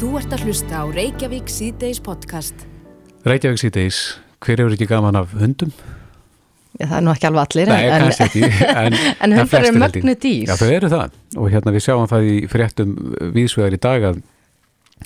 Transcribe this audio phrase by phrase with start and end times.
[0.00, 2.62] Þú ert að hlusta á Reykjavík síðdeis podcast.
[3.28, 3.98] Reykjavík síðdeis,
[4.40, 5.72] hver hefur ekki gaman af hundum?
[6.80, 7.68] Já, það er nú ekki alveg allir.
[7.70, 8.50] Nei, en, kannski ekki.
[8.86, 10.48] En, En hundar eru mögnu dýr.
[10.48, 11.16] Já, þau eru það.
[11.36, 12.94] Og hérna við sjáum það í fréttum
[13.36, 14.22] vísvegar í dag að,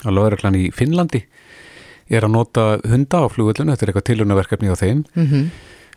[0.05, 1.25] að lögreglan í Finnlandi
[2.15, 5.47] er að nota hunda á flugullinu, þetta er eitthvað tilhörnaverkefni á þeim Mhm.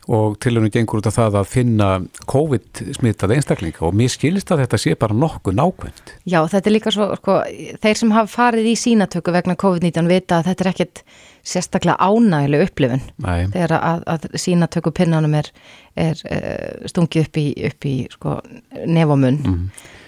[0.08, 1.88] Og tilhörnum gengur út af það að finna
[2.32, 3.82] COVID-smittað einstaklinga.
[3.88, 6.14] Og mér skilist að þetta sé bara nokkuð nákvæmt.
[6.24, 7.36] Já, þetta er líka svo, sko,
[7.84, 11.04] þeir sem hafa farið í sínatöku vegna COVID-19 vita að þetta er ekkit
[11.48, 13.06] sérstaklega ánægileg upplifun.
[13.24, 15.52] Nei, þegar að, að sínatöku pinnanum er,
[16.00, 18.40] er uh, stungið upp í, upp í sko,
[18.88, 19.42] nefamun.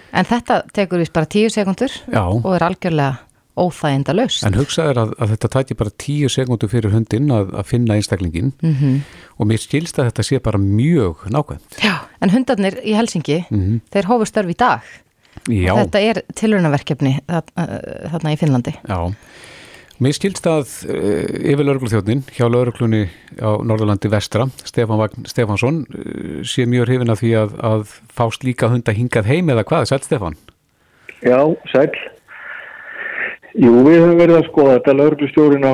[0.10, 3.29] En þetta tekur við bara tíu sekundur og er algjörlega
[3.60, 4.44] óþæginda laust.
[4.48, 8.54] En hugsaður að, að þetta tæti bara tíu sekundur fyrir hundin að, að finna einstaklingin
[8.64, 9.02] Mhm.
[9.40, 11.80] og mér skilst að þetta sé bara mjög nákvæmt.
[11.84, 13.82] Já, en hundarnir í Helsingi, Mhm.
[13.92, 14.82] þeir hófu störf í dag.
[15.48, 17.66] Já, Þetta er tilraunaverkefni þarna,
[18.12, 18.74] þarna í Finnlandi.
[18.88, 19.14] já.
[20.00, 26.40] Mér skilst að uh, yfir laurugluþjóðnin hjá lauruglunni á Norðurlandi vestra, Stefán Vagn Stefánsson, uh,
[26.48, 27.84] sé mjög hrifin að því að, að
[28.16, 30.38] fá slíka hunda hingað heim eða hvað, sætt Stefán?
[31.20, 31.42] Já,
[31.74, 31.92] sæl.
[33.58, 34.94] Jú, við höfum verið að skoða þetta.
[34.94, 35.74] Lauruglustjórin á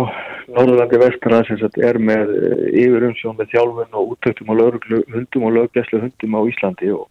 [0.56, 2.30] Norðurlandi vestra sem er með
[2.72, 7.09] yfirumsjón með þjálfun og úttöktum á lauruglu hundum og löggæslu hundum á Íslandi og,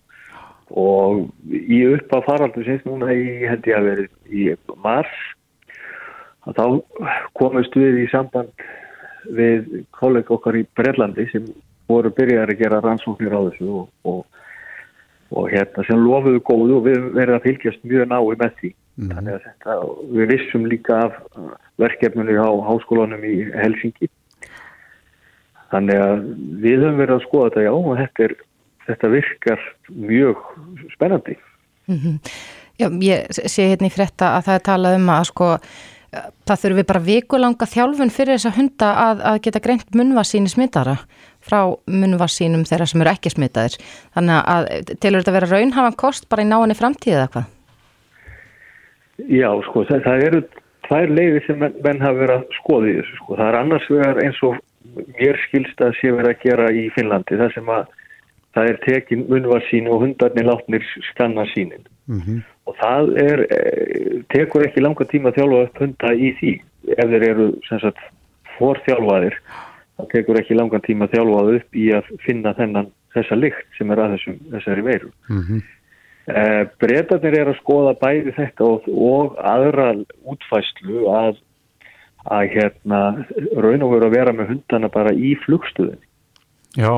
[0.73, 4.47] og í upp að faraldu sinns núna í, held ég að verið í
[4.81, 5.12] mars
[6.48, 6.65] að þá
[7.37, 8.65] komust við í samband
[9.37, 11.51] við kollega okkar í Brellandi sem
[11.93, 14.25] voru byrjar að gera rannsóknir á þessu og, og,
[15.37, 18.73] og hérna sem lofuðu góðu og við verðum að fylgjast mjög nái með því.
[18.95, 19.77] Þannig að þetta,
[20.14, 24.11] við vissum líka af uh, verkefninu á háskólanum í Helsingi.
[25.73, 26.20] Þannig að
[26.62, 28.37] við höfum verið að skoða þetta já og þetta, er,
[28.87, 30.45] þetta virkar mjög
[30.92, 31.34] spennandi.
[32.78, 35.48] Já, ég sé hérna í frétta að það er talað um að sko
[36.47, 40.97] það þurfi bara vikulanga þjálfun fyrir þessa hunda að, að geta greint munnvassíni smittara
[41.45, 41.59] frá
[41.91, 43.76] munnvassínum þeirra sem eru ekki smittaðir.
[44.15, 44.71] Þannig að
[45.03, 47.53] tilur þetta að vera raunhafan kost bara í náinni framtíð eða hvað?
[49.19, 50.41] Já, sko, það, það eru
[50.88, 53.36] tvær leiði sem menn, menn hafa verið að skoða í þessu, sko.
[53.41, 54.56] Það er annars vegar eins og
[55.19, 57.92] mér skilst að sé verið að gera í Finnlandi, það sem að
[58.54, 61.86] það er tekin munnvarsínu og hundarnir látnir skanna sínin.
[62.06, 66.52] Mm Og það er, eh, tekur ekki langa tíma að þjálfa upp hunda í því.
[66.96, 67.98] Ef þeir eru, sem sagt,
[68.56, 69.36] forþjálfaðir,
[69.98, 73.66] það tekur ekki langan tíma að þjálfa það upp í að finna þennan, þessa lykt
[73.76, 75.10] sem er að þessum, þessari veiru.
[75.28, 75.62] -hmm.
[76.25, 79.91] Uh, Bretarnir er að skoða bæði þetta og, og aðra
[80.25, 81.43] útfæslu að,
[82.33, 83.01] að hérna,
[83.61, 86.01] raun og veru að vera með hundana bara í flugstöðin
[86.81, 86.95] Já,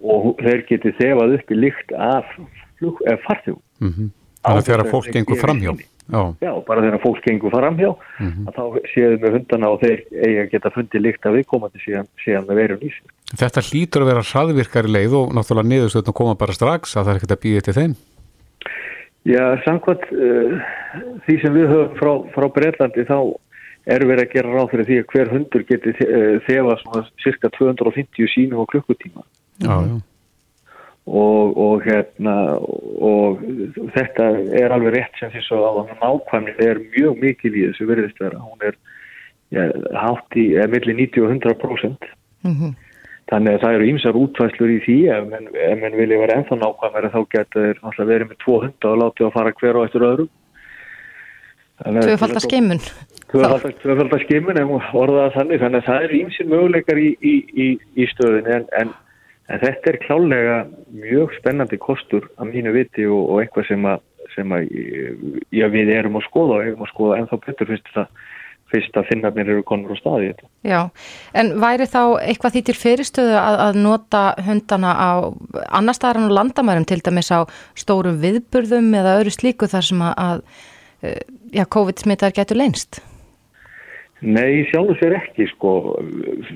[0.00, 2.32] og þeir geti þefað upp í lykt af
[2.80, 3.58] flug, farþjó.
[3.84, 4.08] mm
[4.40, 5.72] þannig að þegar að fólk gengur framhjá.
[6.10, 10.38] Já, Já, bara þegar fólk gengur framhjá að þá séðu með hundana og þeir eigi
[10.42, 13.12] að geta fundið lykt af viðkomandi síðan, síðan með verið nýsir.
[13.30, 17.20] þetta hlýtur að vera hraðvirkari leið og náttúrulega niðurstöðun koma bara strax að það er
[17.20, 17.94] ekkert að býja til þeim.
[19.28, 20.68] Já, samkvæmt uh,
[21.26, 23.18] því sem við höfum frá, frá Breitlandi þá
[23.90, 27.50] er verið að gera ráð fyrir því að hver hundur geti uh, þefa svona cirka
[27.58, 29.26] 250 sínum á klukkutíma.
[29.60, 29.98] Já, já.
[31.04, 33.42] og, og hérna og
[33.96, 38.40] þetta er alveg rétt sem því að nákvæmni er mjög mikil í þessu verðist vera.
[38.40, 38.78] Hún er
[39.52, 39.68] ja,
[40.00, 42.72] hátt í, eða milli 90 og 100% Mm
[43.30, 45.48] Þannig að það eru ímsar útfæslur í því ef menn,
[45.78, 49.26] menn vilja vera ennþá nákvæmari þá geta þeir náttúrulega verið með tvo hunda og látið
[49.26, 50.30] að fara hver á eftir öðrum.
[51.80, 52.82] Tvöfaldar skeimun.
[53.30, 55.62] Tvöfaldar skeimun, ef orðaða þannig.
[55.62, 58.92] Þannig að það eru ímsir möguleikar í, í, í, í stöðinu en, en,
[59.46, 60.58] en þetta er klálega
[60.90, 64.02] mjög spennandi kostur að mínu viti og, og eitthvað sem að,
[64.34, 64.66] sem að
[65.54, 68.08] já, við erum að skoða og erum að skoða ennþá betur finnst þetta
[68.70, 70.48] fyrst að finnarnir eru konur á staði þetta.
[70.66, 70.80] Já,
[71.42, 75.10] en væri þá eitthvað því til fyrirstöðu að, að nota hundana á
[75.80, 77.46] annar staðar en á landamærum til dæmis á
[77.78, 80.42] stórum viðburðum eða öðru slíku þar sem að, að
[81.56, 83.02] já, COVID-smittar getur leinst?
[84.20, 85.70] Nei, sjálf sér ekki sko.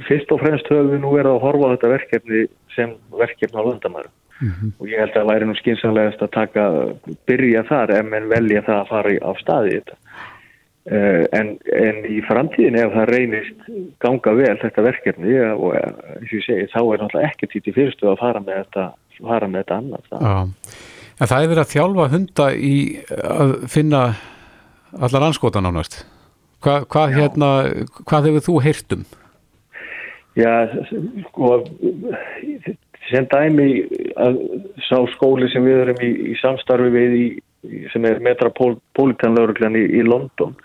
[0.08, 2.43] Fyrst og fremst höfum við nú verið að horfa á þetta verkefni
[2.75, 4.12] sem verkefni á landamærum.
[4.82, 6.64] Og ég held að það væri nú skynsanlegast að taka,
[7.28, 9.99] byrja þar ef menn velja það að fara á staði þetta.
[10.84, 13.69] Uh, en, en í framtíðin ef það reynist
[14.04, 18.10] ganga vel þetta verkefni og eins og ég segi þá er náttúrulega ekki títi fyrstu
[18.10, 18.84] að fara með þetta,
[19.16, 20.10] fara með þetta annars.
[20.12, 20.75] Já,
[21.16, 22.75] en það er verið að þjálfa hunda í
[23.16, 24.02] að finna
[25.00, 26.02] allar anskotan ánast.
[26.64, 27.48] Hva, hvað, hérna,
[28.04, 29.08] hvað hefur þú heyrt um?
[30.36, 30.52] Já,
[31.31, 31.50] sko,
[33.08, 33.70] sem dæmi
[34.20, 34.38] að
[34.84, 37.26] sá skóli sem við erum í, í samstarfi við í,
[37.92, 40.56] sem er Metropolitan lauruglan í, í London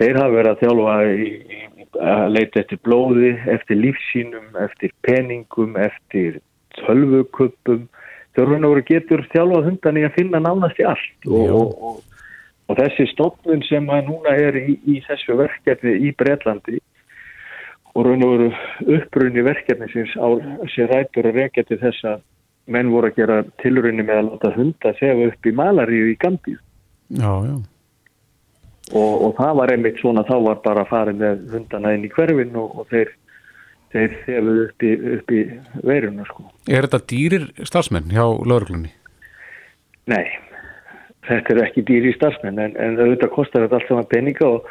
[0.00, 1.26] þeir hafa verið að þjálfa í,
[1.58, 6.40] í, að leita eftir blóði, eftir lífsínum, eftir peningum, eftir
[8.36, 12.22] raun og veru getur þjálfað hundan í að finna nánast í allt og, og, og,
[12.70, 16.80] og þessi stofnun sem að núna er í, í þessu verkefni í Breitlandi
[17.92, 20.08] og raun og veru upprunni verkefni sem
[20.72, 22.22] sé rætur að rekja til þess að
[22.72, 26.58] menn voru að gera tilrunni með að láta hunda segja upp í malaríu í Gambíu.
[27.12, 27.56] Já, já.
[28.90, 32.10] Og, og það var einmitt svona, þá var bara að fara með hundana inn í
[32.12, 33.12] hverfin og, og þeir,
[33.94, 34.86] þeir þefuð upp
[35.16, 35.42] upp í
[35.86, 36.46] veiruna sko.
[36.66, 38.90] Er þetta dýrir starfsmenn hjá lauruglunni?
[40.10, 40.26] Nei,
[41.28, 44.68] þetta er ekki dýri starfsmenn en, en auðvitað kostar þetta allt saman peninga og,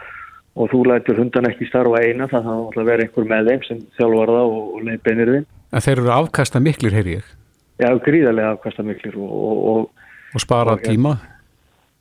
[0.60, 3.68] og þú lætur hundan ekki starfa eina það þá ætla að vera einhver með þeim
[3.70, 5.50] sem þjálfar það og leið beinir þeim.
[5.72, 7.36] En þeir eru afkasta miklir, heyr ég?
[7.82, 9.88] Já, gríðarlega afkasta miklir og...
[10.32, 11.16] Og spara tíma?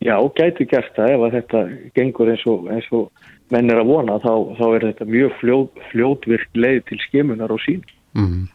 [0.01, 1.63] Já, gætu gert það ef að þetta
[1.99, 5.85] gengur eins og, eins og menn er að vona þá, þá er þetta mjög fljót,
[5.91, 7.83] fljótvirk leið til skimunar og sín.
[8.17, 8.49] Mm.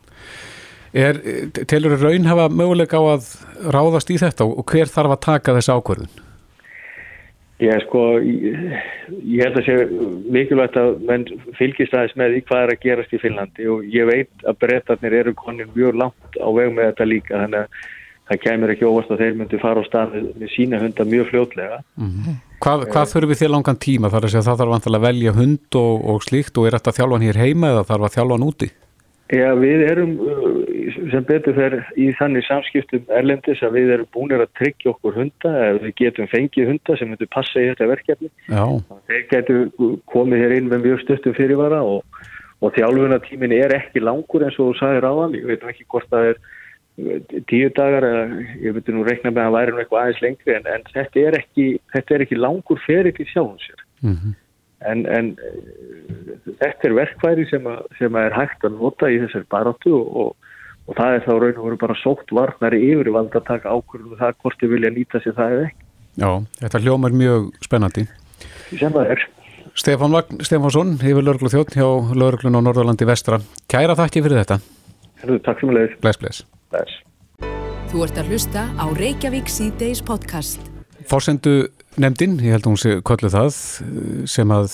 [0.96, 1.20] Er,
[1.68, 3.28] telur raun hafa möguleika á að
[3.76, 6.22] ráðast í þetta og hver þarf að taka þessi ákvörðun?
[7.64, 8.56] Ég sko, ég,
[9.24, 9.76] ég held að sé
[10.36, 14.10] mikilvægt að menn fylgist aðeins með því hvað er að gerast í Finnlandi og ég
[14.10, 17.86] veit að brettarnir eru konin mjög langt á veg með þetta líka þannig að
[18.30, 21.82] það kemur ekki óvast að þeir myndi fara á stað með, sína hunda mjög fljótlega.
[22.00, 22.40] Mm -hmm.
[22.66, 24.10] Hvað, hvað þurfum við þér langan tíma?
[24.10, 26.98] Þar að segja það þarf vantilega að velja hund og, og slíkt og er þetta
[26.98, 28.70] þjálfan hér heima eða þarf að þjálfan úti?
[29.34, 30.12] Já, við erum
[31.10, 35.54] sem betur þegar í þannig samskiptum erlendis að við erum búinir að tryggja okkur hunda
[35.66, 38.30] eða við getum fengið hunda sem myndur passa í þetta verkefni.
[38.54, 38.66] Já.
[39.10, 39.64] Þeir getur
[40.14, 42.22] komið hér inn með mjög stöttum fyrirvara og,
[42.62, 45.40] og þjálfunatímin er ekki langur eins og þú sagðir á hann.
[45.42, 46.40] Ég veit ekki hvort það er
[46.96, 48.24] tíu dagar eða
[48.64, 51.38] ég myndi nú reikna með að væri nú eitthvað aðeins lengri en, en þetta, er
[51.42, 53.84] ekki, þetta er ekki langur ferið til sjáum sér.
[54.06, 54.36] Mm -hmm.
[54.92, 55.32] en, en
[56.62, 60.36] þetta er verkværi sem, að, sem er hægt að nota í þessar baróttu og,
[60.88, 64.16] og það er þá raun og veru bara sótt varnari yfir vald að taka ákvörðum
[64.16, 65.84] og það hvort þið vilja nýta sér það eða ekki.
[66.16, 66.30] Já,
[66.64, 68.08] þetta hljómar mjög spennandi.
[68.72, 69.30] Sem það er.
[69.76, 73.44] Stefán Vagn Stefánsson, yfir Lörglu þjótt hjá Lörglun og Norðurlandi vestra.
[73.68, 74.62] Kæra þakki fyrir þetta.
[75.44, 76.46] Takk sem að leiðis
[76.76, 77.02] Bless
[77.92, 80.60] Þú ert að hlusta á Reykjavík C-Days podcast.
[81.08, 81.70] Forsendu
[82.02, 83.60] nefndin, ég held að hún sé kollu það,
[84.28, 84.74] sem að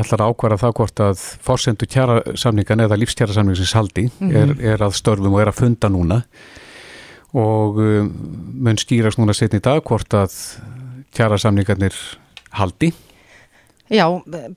[0.00, 4.36] allar ákvara það hvort að forsendu kjærasamningan eða lífskjærasamningan sem haldi mm -hmm.
[4.40, 6.22] er, er að störfum og er að funda núna
[7.34, 8.12] og um,
[8.64, 10.32] mun skýrast núna setni í dag hvort að
[11.12, 11.94] kjærasamningarnir
[12.50, 12.94] haldi.
[13.92, 14.06] Já,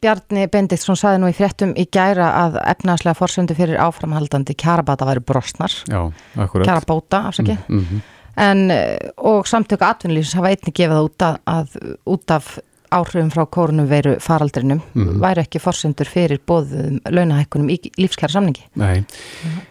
[0.01, 5.21] Bjarni Bendiktsson saði nú í fréttum í gæra að efnaðslega forsendu fyrir áframhaldandi kjarabata væri
[5.25, 5.73] brostnar.
[5.89, 6.01] Já,
[6.35, 6.65] akkurat.
[6.65, 7.57] Kjarabóta, afsaki.
[7.67, 8.07] Mm -hmm.
[8.39, 8.71] En,
[9.17, 12.59] og samtöku atvinnlýsins hafa einni gefið út, að, að, út af
[12.95, 15.19] áhrifum frá kórunum veru faraldrinum mm -hmm.
[15.21, 18.63] væri ekki forsendur fyrir bóðum launahækkunum í lífskjara samningi.
[18.75, 19.05] Nei.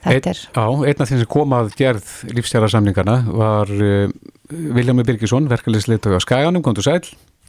[0.04, 0.38] Þetta er...
[0.54, 4.08] Já, einn af þeim sem komað gerð lífskjara samningana var uh,
[4.50, 7.02] Viljami Birgisson, verkefliðsleitögu á Skaganum, kontur sæl.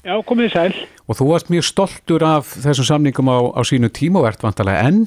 [0.06, 0.76] Já, komið sæl.
[1.10, 4.86] Og þú varst mjög stoltur af þessum samningum á, á sínu tíma og ert vantalega
[4.88, 5.04] enn?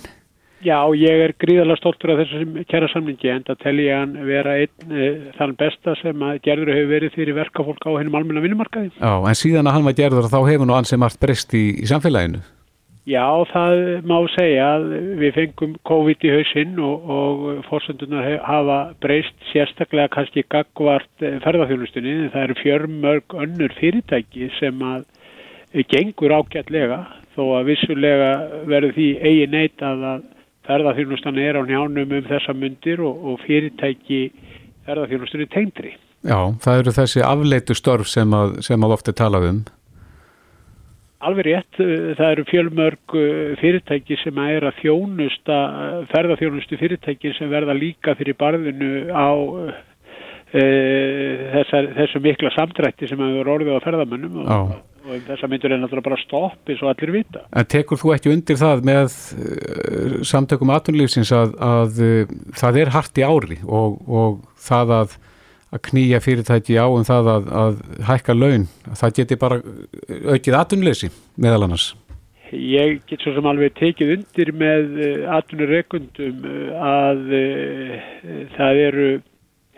[0.62, 4.54] Já, ég er gríðarlega stoltur af þessum kæra samningi en það tel ég hann vera
[4.60, 5.08] einn e,
[5.38, 8.92] þann besta sem að gerður hefur verið fyrir verkafólk á hennum almenna vinnumarkaði.
[9.00, 11.88] Já, en síðan að hann var gerður þá hefur nú ansið margt breyst í, í
[11.90, 12.44] samfélaginu.
[13.02, 14.84] Já, það má segja að
[15.18, 22.30] við fengum COVID í hausinn og, og fórsendunar hafa breyst sérstaklega kannski gagvart ferðarþjónustunni en
[22.30, 25.02] það eru fjörmörg önnur fyrirtæki sem að
[25.90, 27.00] gengur ágætlega
[27.34, 28.30] þó að vissulega
[28.70, 30.24] verður því eigi neitað að
[30.70, 34.24] ferðarþjónustan er á njánum um þessa myndir og, og fyrirtæki
[34.86, 35.96] ferðarþjónustunni tengdri.
[36.22, 39.62] Já, það eru þessi afleitu störf sem að, sem að ofta talað um.
[41.22, 41.78] Alveg rétt,
[42.18, 43.16] það eru fjölmörg
[43.60, 45.58] fyrirtæki sem er að þjónusta,
[46.10, 49.30] ferðarþjónustu fyrirtæki sem verða líka fyrir barðinu á
[50.50, 50.64] e,
[51.54, 54.74] þessar, þessu mikla samdrætti sem hefur orðið á ferðamönnum og,
[55.06, 57.46] og um þessa myndur er náttúrulega bara stopp eins og allir vita.
[57.54, 59.18] En tekur þú ekki undir það með
[60.26, 62.02] samtökum aðtunlífsins að, að
[62.58, 65.20] það er hart í ári og, og það að
[65.72, 68.68] að knýja fyrirtæki á um það að, að hækka laun,
[69.00, 69.60] það geti bara
[70.34, 71.10] aukið atunleysi
[71.40, 71.92] meðal annars.
[72.52, 74.98] Ég get svo sem alveg tekið undir með
[75.38, 76.42] atunurreikundum
[76.76, 77.22] að
[78.58, 79.06] það eru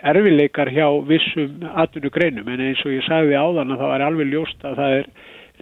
[0.05, 4.67] erfileikar hjá vissum atunugreinum en eins og ég sagði áðan að það er alveg ljóst
[4.67, 5.09] að það er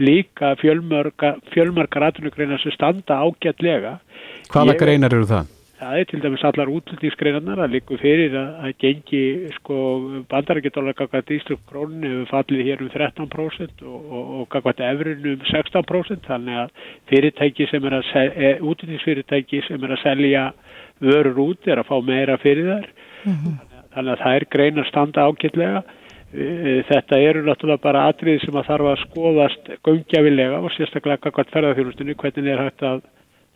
[0.03, 3.99] líka fjölmarkar atunugreinar sem standa ágætlega.
[4.49, 5.51] Hvaða ég, greinar eru það?
[5.83, 9.23] Það er til dæmis allar útlýtingsgreinarnar að líka fyrir að, að gengi
[9.57, 9.77] sko
[10.31, 15.47] bandarækjadólar kakvært Ísland krónin hefur fallið hér um 13% og, og, og kakvært efrin um
[15.51, 20.45] 16% þannig að fyrirtæki sem er að e, útlýtingsfyrirtæki sem er að selja
[21.03, 22.87] vörur út er að fá meira fyrir þær.
[23.25, 23.59] Mm -hmm.
[23.95, 25.83] þannig að það er greinar standa ákveldlega
[26.35, 31.53] e, þetta eru náttúrulega bara atrið sem að þarf að skoðast göngjafilega og sérstaklega kakvært
[31.57, 33.03] ferðarþjónustunni hvernig er hægt að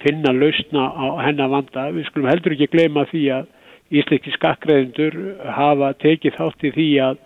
[0.04, 1.90] finna lausna á hennar vanda.
[1.94, 3.52] Við skulum heldur ekki gleyma því að
[3.96, 5.16] íslenski skakkreðendur
[5.56, 7.22] hafa tekið þátt í því að,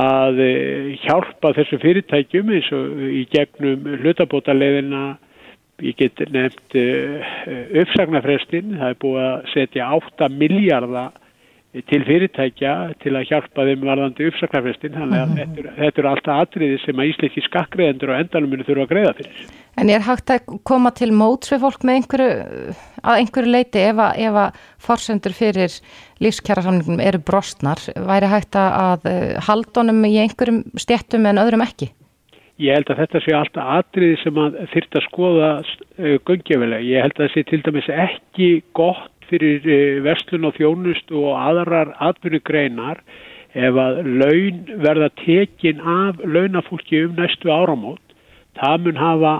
[0.00, 5.04] að eh, hjálpa þessu fyrirtækjum eins og í gegnum hlutabótaleðina
[5.80, 7.30] ég get nefnt uh,
[7.80, 11.14] uppsagnarfrestin, það er búið að setja 8 miljardar
[11.86, 15.74] til fyrirtækja til að hjálpa þeim varðandi uppsagnarfrestin þannig að -hmm.
[15.78, 19.44] þetta, eru alltaf atriði sem að íslenski skakkreðendur og endanum munu þurfa að greiða fyrir.
[19.78, 22.32] En er hægt að koma til móts við fólk með einhverju,
[23.00, 25.76] að einhverju leiti ef að, ef að forsendur fyrir
[26.20, 29.06] lífskjærasamningum eru brostnar, væri hægt að
[29.46, 31.92] haldunum í einhverjum stjettum en öðrum ekki?
[32.60, 36.84] Ég held að þetta sé alltaf atriði sem að þyrta að skoða uh, gungjafilega.
[36.84, 41.30] Ég held að það sé til dæmis ekki gott fyrir uh, vestlun og þjónust og
[41.40, 43.00] aðrar atvinnugreinar
[43.56, 48.09] ef að laun verða tekin af launafólki um næstu áramót
[48.58, 49.32] það mun hafa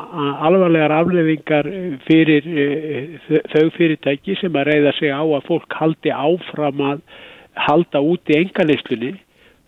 [0.47, 1.69] alvarlegar aflefingar
[2.07, 2.47] fyrir
[3.51, 7.03] þau fyrirtæki sem að reyða sig á að fólk haldi áfram að
[7.67, 9.13] halda út í enganislunni.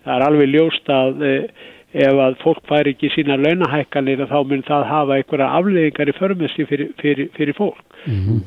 [0.03, 1.23] Það er alveg ljóst að
[1.93, 6.67] ef að fólk fær ekki sína launahækkanir þá mun það hafa einhverja aflefingar í förmessi
[6.71, 7.83] fyrir, fyrir, fyrir fólk.
[8.07, 8.43] Mm -hmm.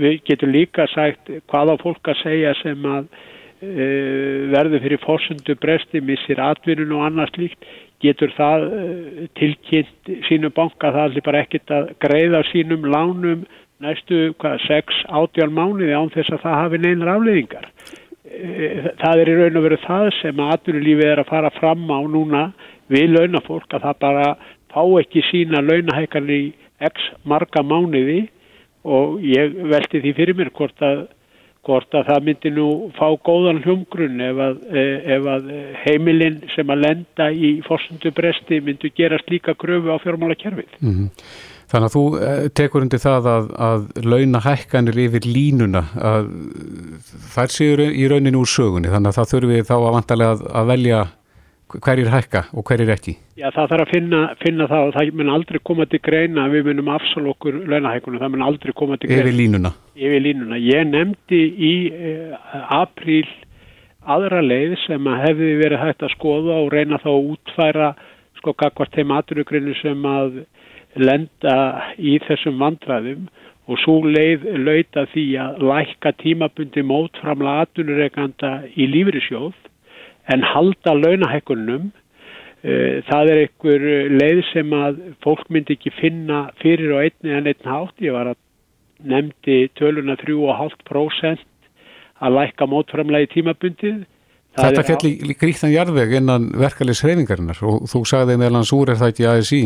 [0.00, 3.10] Við getum líka sagt hvað á fólk að segja sem að
[3.60, 7.64] verður fyrir fórsundu bresti, missir atvinnun og annars líkt
[8.04, 13.46] getur það eh, tilkynnt sínum banka það allir bara ekkit að greiða sínum lánum
[13.84, 17.66] næstu hvað, 6 átjál mánuði án þess að það hafi neinar afleiðingar.
[18.26, 21.84] Eh, það er í raun og veru það sem að atvinnulífið er að fara fram
[21.92, 22.44] á núna
[22.92, 24.30] við launafólk að það bara
[24.72, 26.42] fá ekki sína launahækan í
[26.84, 28.26] x marga mánuði
[28.86, 31.06] og ég velti því fyrir mér hvort að
[31.66, 35.50] hvort að það myndi nú fá góðan hljómgrunn ef að, e, ef að
[35.82, 40.78] heimilinn sem að lenda í fórstundu bresti myndu gera slíka gröfu á fjármálakerfið.
[40.80, 41.10] Mm -hmm.
[41.66, 45.82] Þannig að þú e, tekur undir það að, að launa hækkanir yfir línuna
[47.34, 51.00] þær séur í rauninu úr sögunni þannig að það þurfi þá að vantarlega að velja
[51.74, 53.16] hverjir hækka og hverjir ekki?
[53.36, 56.56] Já, það þarf að finna, finna það og það mun aldrei koma til greina að
[56.56, 59.24] við munum afsal okkur launahækunum, það mun aldrei koma til greina.
[59.26, 59.72] Yfir línuna?
[59.96, 60.60] Yfir línuna.
[60.62, 62.36] Ég nefndi í eh,
[62.76, 63.26] apríl
[64.06, 67.88] aðra leið sem að hefði verið hægt að skoða og reyna þá að útfæra
[68.38, 70.44] sko kakvart þeim aturugrinnu sem að
[70.96, 71.56] lenda
[71.98, 73.26] í þessum vandræðum
[73.66, 79.56] og svo leið lauta því að lækka tímabundi mótframla aturureganda í lífrisjóð
[80.32, 81.90] en halda launahekkunum
[82.62, 87.50] eh, það er einhver leið sem að fólk myndi ekki finna fyrir og einni en
[87.52, 87.96] einn hátt.
[88.02, 88.42] Ég var að
[89.06, 91.42] nefndi töluna 3,5%
[92.16, 94.04] að lækka mótframlega í tímabundið.
[94.56, 99.02] Það Þetta fjalli gríktan jarðveg innan verkefliðs hreyfingarinnar og þú sagði meðal hans úr er
[99.02, 99.64] það ekki ASI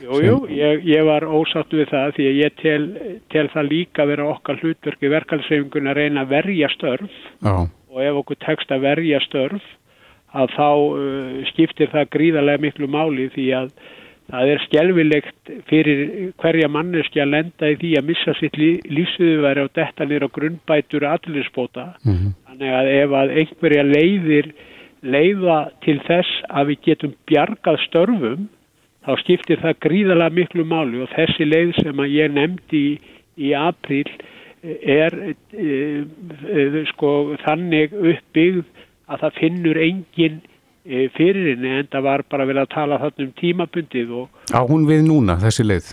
[0.00, 2.84] Jú, jú, ég, ég var ósattu við það því að ég tel,
[3.32, 7.18] tel það líka vera okkar hlutverki verkefliðshreyfingun að reyna að verja störf.
[7.44, 7.54] Já.
[7.90, 9.66] og ef okkur tekst að verja störf
[10.36, 13.72] að þá uh, skiptir það gríðarlega miklu máli því að
[14.30, 16.02] það er skjálfilegt fyrir
[16.38, 21.94] hverja manneski að lenda í því að missa sitt lífsviðværi á detta nýra grunnbætur aðlinsbóta.
[22.04, 22.34] Mm -hmm.
[22.46, 24.52] Þannig að ef að einhverja leiðir
[25.02, 28.48] leiða til þess að við getum bjargað störfum
[29.06, 32.92] þá skiptir það gríðarlega miklu máli og þessi leið sem að ég nefndi í,
[33.48, 34.04] í april
[34.62, 38.64] er e, e, sko þannig uppbyggð
[39.10, 40.38] að það finnur engin
[40.84, 44.14] e, fyrir henni en það var bara vel að tala þarna um tímabundið.
[44.54, 45.90] Á hún við núna þessi leið?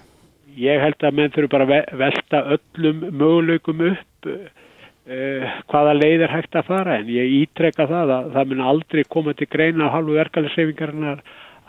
[0.58, 6.34] Ég held að menn þurfu bara að velta öllum möguleikum upp uh, hvaða leið er
[6.34, 9.96] hægt að fara en ég ítrekka það að það mun aldrei koma til greina á
[9.96, 11.22] halvu verkefæliseyfingarinnar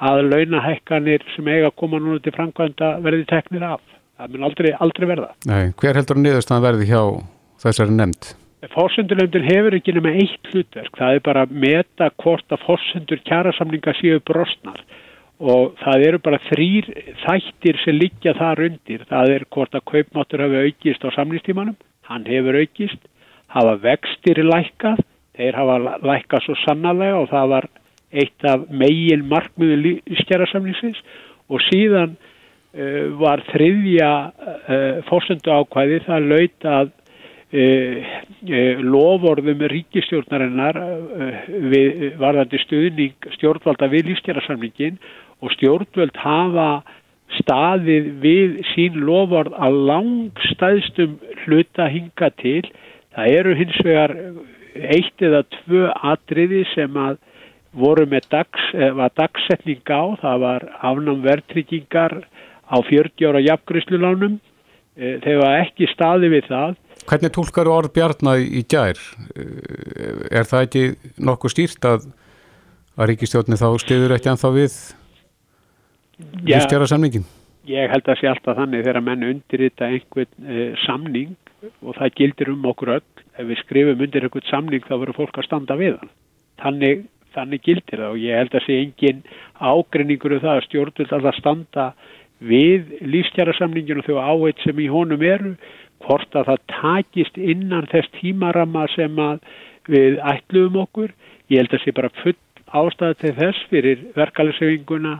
[0.08, 3.84] að launahekkanir sem eiga að koma núna til framkvæmda verði teknir af.
[4.18, 5.32] Það mun aldrei, aldrei verða.
[5.46, 7.02] Nei, hver heldur niðurst að verði hjá
[7.62, 8.32] þessari nefnd?
[8.66, 13.94] Fórsendurlefndin hefur ekki nema eitt hlutverk, það er bara að meta hvort að fórsendur kjærasamlinga
[14.00, 14.80] séu brostnar.
[15.38, 16.88] Og það eru bara þrýr
[17.20, 21.76] þættir sem liggja þar undir, það er hvort að kaupmáttur hafi aukist á samlýstímanum,
[22.10, 22.98] hann hefur aukist,
[23.54, 25.04] hafa vextir lækkað,
[25.38, 27.70] þeir hafa lækkað svo sannarlega og það var
[28.10, 30.98] eitt af megin markmiðu skjærasamlingsins
[31.46, 36.96] og síðan uh, var þriðja uh, fórsendu ákvæði það lauta að
[37.52, 37.64] e,
[38.44, 41.28] e, lofórðum ríkistjórnarinnar e,
[41.72, 44.98] við varðandi stuðning stjórnvalda við lífstjærasamningin
[45.40, 46.68] og stjórnvöld hafa
[47.38, 52.64] staðið við sín lofórð að langstæðstum hluta hinga til.
[53.16, 54.14] Það eru hins vegar
[54.78, 57.18] eitt eða tvö atriði sem að
[57.78, 62.14] voru með dags, var dagsetning á, það var afnám verðtryggingar
[62.68, 64.38] á 40 ára jafngrysslulánum,
[64.96, 66.76] e, þegar ekki staði við það.
[67.08, 68.98] Hvernig tólkar orð Bjarnar í gær?
[69.32, 69.46] E,
[70.28, 70.82] er það ekki
[71.24, 72.06] nokkuð stýrt að,
[72.98, 74.78] að ríkistjórni þá stiður ekki anþá við
[76.44, 77.24] lífstjára samningin?
[77.68, 81.36] Ég held að sé alltaf þannig þegar menn undirrita einhvern e, samning
[81.80, 83.06] og það gildir um okkur öll.
[83.38, 86.12] Ef við skrifum undir einhvern samning þá verður fólk að standa við hann.
[86.60, 89.20] Þannig þannig gildir það og ég held að sé engin
[89.58, 91.90] ágrenningur um það að stjórnvöld alltaf standa
[92.38, 95.54] við lífstjærasamninginu og þau áheit sem í honum eru
[96.04, 99.40] hvort að það takist innan þess tímarama sem að
[99.88, 101.14] við ætluðum okkur.
[101.48, 102.36] Ég held að sé bara full
[102.68, 105.18] ástæði til þess fyrir verkefælisefinguna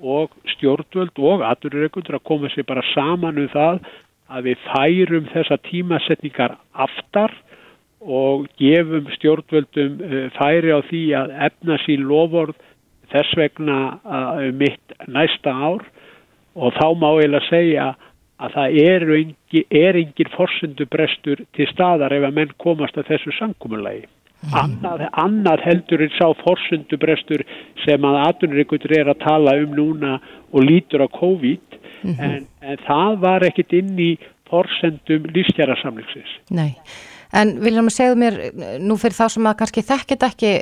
[0.00, 3.80] og stjórnvöld og aturreikundur að koma sér bara saman um það
[4.32, 7.34] að við færum þessa tímasetningar aftar
[8.00, 12.56] og gefum stjórnvöldum eh, færi á því að efna sín loford
[13.12, 15.84] þess vegna uh, mitt næsta ár.
[16.56, 17.86] Og þá má ég að segja
[18.42, 23.34] að það er engin, er engin forsendubrestur til staðar ef að menn komast að þessu
[23.38, 24.04] sankumulagi.
[24.44, 24.54] Mm.
[24.60, 27.42] Annað, annað heldur en sá forsendubrestur
[27.86, 30.18] sem að aðunrikundur er að tala um núna
[30.52, 32.20] og lítur á COVID mm -hmm.
[32.20, 34.12] en, en það var ekkit inn í
[34.50, 36.30] forsendum lífstjara samlingsins.
[36.50, 36.76] Nei.
[37.34, 38.38] En viljum að segja mér,
[38.80, 40.52] nú fyrir þá sem að kannski þekkit ekki,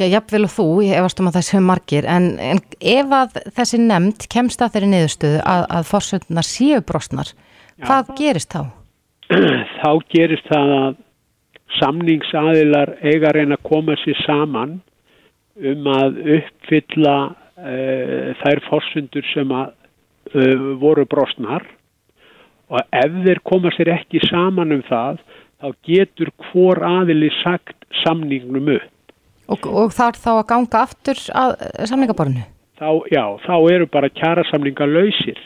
[0.00, 3.38] já, jafnvel og þú, ég efast um að það séu margir, en, en ef að
[3.58, 7.32] þessi nefnd kemst að þeirri niðurstöðu að, að fórsönduna séu brostnar,
[7.84, 8.62] hvað já, gerist þá?
[9.80, 11.00] Þá gerist það að
[11.78, 14.80] samningsaðilar eiga reyna að koma sér saman
[15.60, 19.70] um að uppfylla uh, þær fórsöndur sem að
[20.34, 21.66] uh, voru brostnar
[22.70, 25.20] og ef þeir koma sér ekki saman um það
[25.60, 28.96] þá getur hvor aðili sagt samningnum upp.
[29.50, 31.54] Og, og þar þá að ganga aftur að
[31.90, 32.44] samningaborinu?
[32.80, 35.40] Þá, já, þá eru bara kjara samninga lausir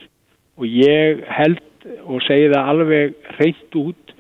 [0.60, 1.62] og ég held
[2.06, 4.14] og segi það alveg reynd út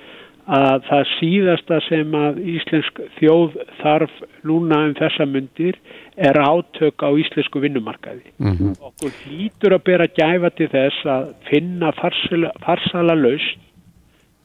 [0.44, 5.78] að það síðasta sem að Íslensk þjóð þarf núna um þessa myndir
[6.20, 8.26] er átök á íslensku vinnumarkaði.
[8.38, 8.74] Mm -hmm.
[8.80, 13.58] Okkur hlýtur að bera gæfa til þess að finna farsala, farsala laust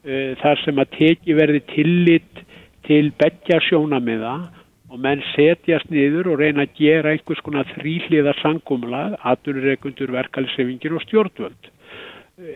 [0.07, 2.45] uh, þar sem að teki verði tillit
[2.87, 4.49] til begja sjónamiða
[4.89, 11.03] og menn setjast niður og reyna að gera einhvers konar þrýliða sangumlað, aturreikundur, verkalisefingir og
[11.05, 11.69] stjórnvöld.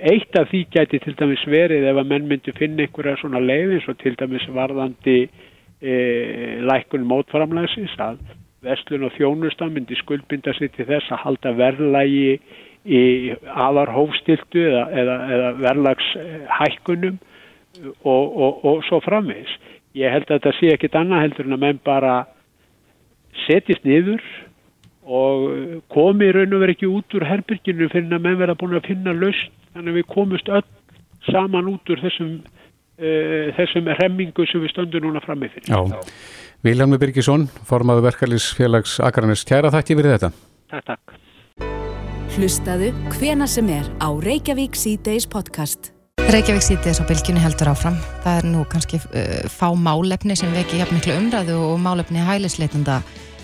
[0.02, 3.76] Eitt af því gæti til dæmis verið ef að menn myndi finna einhverja svona leið
[3.78, 5.18] eins og til dæmis varðandi
[5.84, 5.96] e,
[6.64, 8.22] lækun mótframlæsins að
[8.64, 12.38] vestlun og þjónusta myndi skuldbinda sér til þess að halda verðlægi
[12.84, 13.04] í
[13.44, 17.20] aðarhófstiltu eða, eða, eða verðlagshækkunum
[18.04, 19.52] og, og, og svo framvegs.
[19.98, 22.14] Ég held að þetta sé ekkit annað heldur en að menn bara
[23.46, 24.24] setjast niður
[25.04, 28.88] og komi raun og verið ekki út úr herbyrginu fyrir að menn verða búin að
[28.90, 30.66] finna laust þannig að við komust öll
[31.30, 35.70] saman út úr þessum, uh, þessum remmingu sem við stöndum núna fram með fyrir.
[35.70, 36.02] Já,
[36.64, 40.32] Vilhelmi Birgisson, formaðu verkefælisfélags Akranis, kæra þakki fyrir þetta.
[40.74, 41.20] Takk, takk.
[42.34, 45.93] Hlustaðu hvena sem er á Reykjavík C-Days podcast.
[46.32, 47.98] Reykjavík sítið svo bylgjunni heldur áfram.
[48.24, 53.02] Það er nú kannski uh, fá málefni sem veki hjá miklu umræðu og málefni hælisleitanda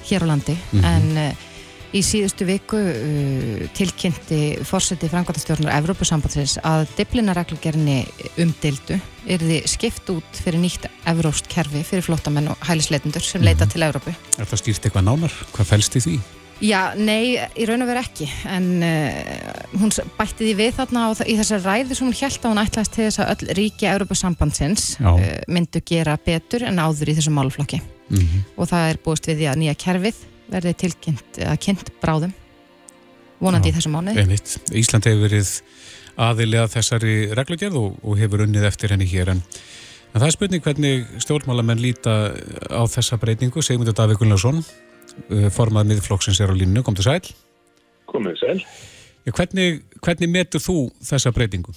[0.08, 0.56] hér á landi.
[0.72, 0.86] Mm -hmm.
[0.86, 9.68] En uh, í síðustu viku uh, tilkynnti fórseti frangværtastjórnar Evrópusambandsins að diplinareglugjörni umdildu er þið
[9.68, 13.74] skipt út fyrir nýtt evróst kerfi fyrir flottamenn og hælisleitundur sem leita mm -hmm.
[13.74, 14.10] til Evrópu.
[14.39, 15.32] Er það stýrt eitthvað nánar?
[15.54, 16.20] Hvað fælst í því?
[16.60, 18.26] Já, nei, í raun og veru ekki.
[18.52, 22.52] En uh, hún bætti því við þarna á, í þessar ræði sem hún held að
[22.52, 27.15] hún ætlaðist til þess að öll ríki Európa-sambandsins uh, myndu gera betur en áður í
[27.19, 28.43] þessum málflokki mm -hmm.
[28.58, 30.19] og það er búist við því að nýja kerfið
[30.50, 32.36] verði tilkynnt að kynnt bráðum
[33.39, 34.39] vonandi Já, í þessum mánuði.
[34.76, 35.54] Ísland hefur verið
[36.19, 39.32] aðilega þessari reglugjörð og, og hefur unnið eftir henni hér.
[39.32, 39.41] En,
[40.12, 42.36] en það er spurning hvernig stjórnmálamenn líta
[42.67, 43.63] á þessa breytingu.
[43.63, 44.88] Sigmundur Davík Gullarsson Eh,
[45.55, 47.21] formað miðflokksins er á línu, kom til sæl.
[48.10, 48.58] Komið sæl.
[49.27, 51.75] Ja, hvernig, hvernig metur þú þessa breytingu?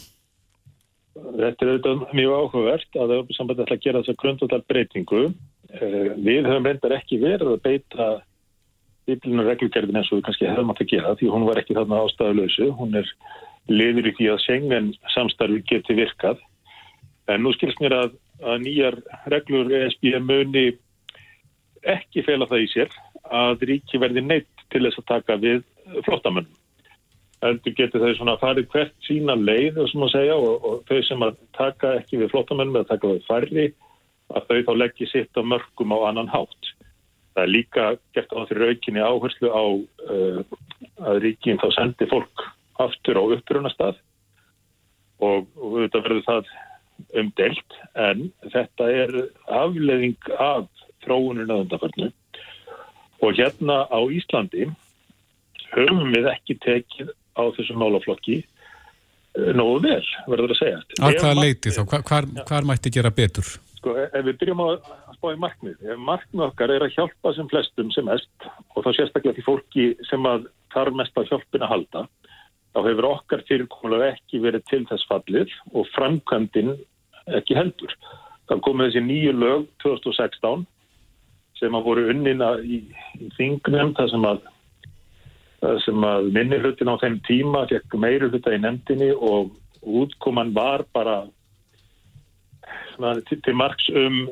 [1.13, 6.49] Þetta er auðvitað mjög áhugavert að er sambandið að gera þessa grundvöldal breytingu eh, við
[6.49, 8.09] höfum reyndar ekki verið að beita
[9.11, 12.01] yfirlunar reglugerðin eins og við kannski hefum átt að gera því hún var ekki þarna
[12.07, 13.09] ástæðuleysu hún er
[13.71, 16.41] liður í því að sengen samstarfi geti virkað.
[17.31, 18.99] En nú skilst mér að að nýjar
[19.31, 20.73] reglur ESB muni
[21.83, 22.97] ekki fela það í sér
[23.33, 25.63] að ríki verði neitt til þess að taka við
[26.07, 26.59] flottamönnum.
[27.43, 31.97] Heldur getur þau svona farið hvert sína leið segja, og, og þau sem að taka
[31.99, 33.67] ekki við flottamönnum eða taka við færri
[34.33, 36.71] að þau þá leggja sitt á mörgum á annan hátt.
[37.33, 40.41] Það er líka gert á því raukinni áherslu á uh,
[41.09, 42.47] að ríkin þá sendi fólk
[42.83, 43.99] aftur á upprunastað
[45.23, 46.53] og, og þetta verður það
[47.19, 49.15] umdelt en þetta er
[49.51, 50.69] afleðing af
[51.03, 52.13] þróuninu öðundaförnu
[53.23, 54.69] og hérna á Íslandi
[55.73, 60.81] höfum við ekki tekið á þessum málaflokki eh, nógu vel, verður að segja.
[61.01, 61.83] Að hvað leiti þá?
[61.85, 63.55] Hvar, hvar, hvar mætti gera betur?
[63.79, 64.75] Sko, ef við byrjum að
[65.17, 69.39] spá í markmið, markmið okkar er að hjálpa sem flestum sem mest og þá sérstaklega
[69.39, 72.05] því fólki sem að þarf mest að hjálpina halda,
[72.73, 76.77] þá hefur okkar fyrirkomulega ekki verið til þess fallið og framkvæmdinn
[77.39, 77.97] ekki heldur.
[78.51, 80.65] Það komið þessi nýju lög 2016
[81.63, 82.83] sem að voru unnina í,
[83.23, 84.41] í þingnum þar sem að,
[85.63, 91.23] að minni hlutin á þeim tíma fekk meiri hluta í nefndinni og útkoman var bara
[92.95, 94.25] svona, til, til margs um,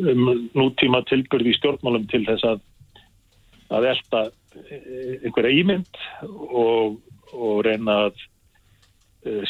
[0.00, 0.24] um
[0.56, 2.64] nútíma tilbyrði í stjórnmálum til þess að
[3.74, 4.22] að elda
[5.26, 6.98] einhverja ímynd og,
[7.34, 8.20] og reyna að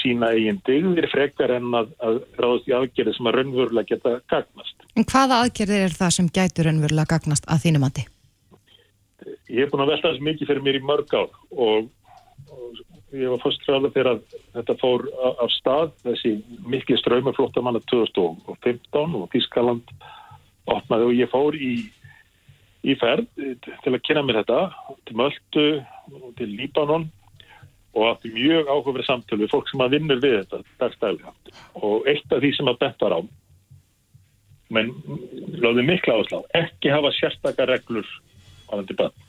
[0.01, 4.87] sína eigin digðir frekar en að, að ráðast í aðgerði sem að raunverulega geta gagnast.
[4.97, 8.07] En hvaða aðgerðir er það sem gætur raunverulega gagnast að þínum andi?
[9.51, 11.89] Ég hef búin að velta þess mikið fyrir mér í mörg ár og,
[12.51, 16.33] og ég var fyrst ræðið þegar að þetta fór af stað þessi
[16.67, 19.93] miklu ströymaflóttamanna 2015 og Þískaland
[20.67, 21.75] opnaði og ég fór í,
[22.87, 24.61] í ferð til að kynna mér þetta
[25.07, 25.69] til Möldu
[26.17, 27.09] og til Líbanon
[27.97, 31.33] og átti mjög áhugaverið samtölu fólk sem að vinnur við þetta dagstæðilega
[31.81, 33.21] og eitt af því sem að bent var á
[34.77, 34.91] menn
[35.63, 38.09] láði mikla áslá ekki hafa sérstakar reglur
[38.69, 39.23] á þetta bann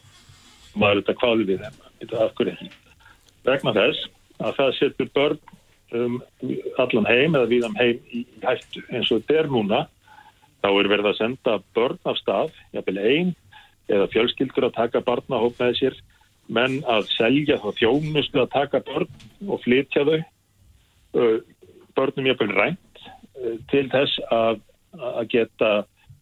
[0.77, 2.75] maður þetta hvaði við þeim?
[3.47, 4.09] Vegna þess
[4.43, 5.39] að það setur börn
[5.97, 6.17] um
[6.81, 8.83] allan heim eða viðam heim í hættu.
[8.91, 9.85] Eins og þetta er núna
[10.63, 13.33] þá er verið að senda börn af stað jafnvel einn
[13.87, 15.99] eða fjölskyldur að taka barnahóp með sér
[16.47, 19.09] menn að selja þá þjónustu að taka börn
[19.47, 20.19] og flytja þau
[21.97, 23.03] börnum jafnvel rænt
[23.71, 24.61] til þess að
[24.97, 25.71] að geta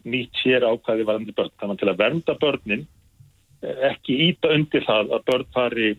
[0.06, 1.54] nýtt sér ákvæði varandi börn.
[1.62, 2.88] Þannig til að vernda börnin
[3.90, 5.92] ekki íta undir það að börn fari,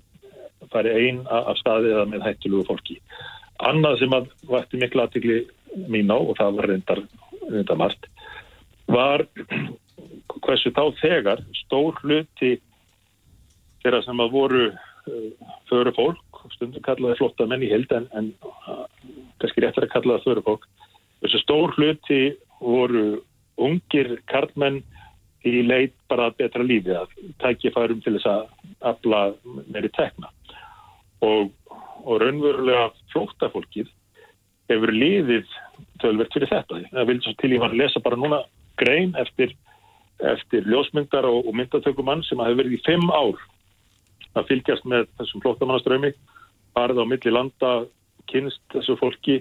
[0.72, 2.98] fari einn af staðið eða með hættulugu fólki.
[3.66, 5.38] Annað sem að vætti miklu aðtikli
[5.88, 7.02] mín á og það var reyndar,
[7.48, 8.08] reyndar margt
[8.86, 9.24] var
[10.44, 12.56] hversu þá þegar stór hluti
[13.86, 18.32] þeirra sem að voru uh, föru fólk, stundum kallaði flotta menn í held en, en
[18.44, 18.84] uh,
[19.40, 20.68] kannski réttar að kallaði föru fólk
[21.24, 22.20] þessu stór hluti
[22.60, 23.06] voru
[23.56, 24.82] ungir karlmenn
[25.46, 28.42] í leit bara betra lífi að tækifærum til þess að
[28.90, 29.20] afla
[29.70, 30.32] meiri tekna
[31.24, 31.52] og,
[32.02, 33.92] og raunverulega flóttafólkið
[34.70, 35.46] hefur liðið
[36.02, 36.80] tölvert fyrir þetta.
[36.90, 38.40] Það vil svo til ég var að lesa bara núna
[38.80, 39.54] grein eftir,
[40.34, 43.38] eftir ljósmyndar og, og myndatökumann sem að hefur verið í fimm ár
[44.36, 46.12] að fylgjast með þessum flóttamannaströmi
[46.76, 47.70] farið á milli landa,
[48.30, 49.40] kynst þessu fólki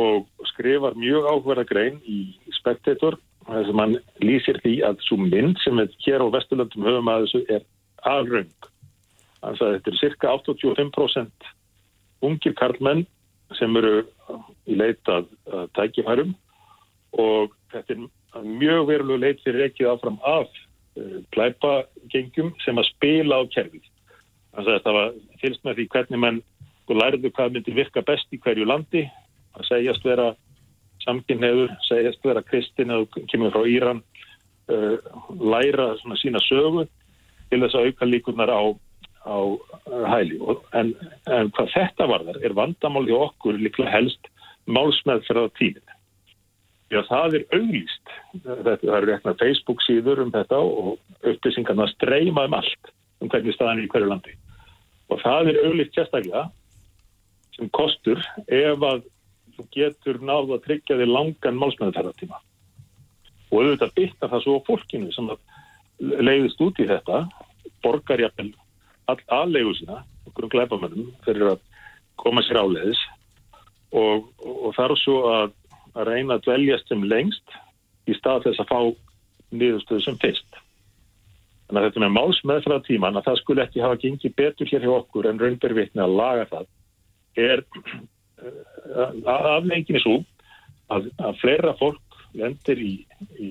[0.00, 5.60] og skrifar mjög áhverða grein í Spectator þess að mann lýsir því að svo mynd
[5.62, 7.66] sem við hér á Vesturlandum höfum að þessu er
[8.10, 8.54] alröng.
[9.44, 11.50] Þannig að þetta er cirka 85%
[12.24, 13.04] ungir karlmenn
[13.58, 14.04] sem eru
[14.66, 15.28] í leitað
[15.76, 16.32] tækifærum
[17.20, 20.48] og þetta er mjög veruleg leit fyrir ekki áfram af
[21.34, 23.42] plæpagengjum sem að spila á
[24.54, 24.64] kerfið.
[24.64, 26.42] Þannig að þetta var fylgst með því hvernig mann
[26.88, 29.10] lærðu hvað myndi virka best í hverju landi.
[29.54, 30.34] Að segjast vera
[31.04, 34.02] samkynneður, segjast vera kristin eða kemur frá Íran
[34.72, 34.96] uh,
[35.40, 36.86] læra svona sína sögu
[37.50, 38.62] til þess að auka líkunar á,
[39.28, 39.38] á
[40.14, 40.38] hæli.
[40.74, 40.94] En,
[41.28, 44.30] en hvað þetta varðar er vandamál hjá okkur líklega helst
[44.66, 45.90] málsmeðferða tímin
[46.88, 48.10] því að það er auglýst.
[48.44, 53.56] Þetta, það eru reknað Facebook síður um þetta og upplýsingarna streyma um allt um hvernig
[53.56, 54.34] staðan í hverju landi
[55.12, 56.44] og það er auglýst sérstaklega
[57.54, 59.04] sem kostur ef að
[59.54, 62.40] þú getur náðu að tryggja þig langan málsmeðferðartíma.
[63.52, 65.30] Og auðvitað bytta það svo fólkinu sem
[66.00, 67.20] leiðist út í þetta
[67.84, 68.50] borgarjafnvel
[69.12, 71.62] aðlegu sína okkur um gleipamönnum fyrir að
[72.18, 73.02] koma sér áleiðis.
[73.94, 75.52] Og, og þarf svo að,
[75.94, 77.58] að reyna að dveljast sem lengst
[78.10, 78.80] í stað þess að fá
[79.54, 80.53] niðurstöðu sem fyrst
[81.74, 85.28] þannig að þetta með málsmeðferðartíman að það skulle ekki hafa gengið betur hér hjá okkur
[85.30, 86.66] en raunbervittni að laga það
[87.44, 87.64] er
[89.26, 90.18] afleggin er svo
[90.92, 92.92] að, að fleira fólk lendir í,
[93.38, 93.48] í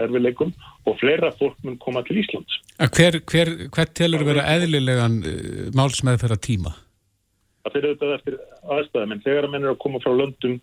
[0.00, 0.52] erfileikum
[0.86, 2.58] og fleira fólk mun koma til Íslands.
[2.76, 6.74] Hver, hver, hver telur vera eðlilegan uh, málsmeðferða tíma?
[7.64, 8.38] Það fyrir auðvitað eftir
[8.76, 10.60] aðstæðum en þegar að menn er að koma frá löndum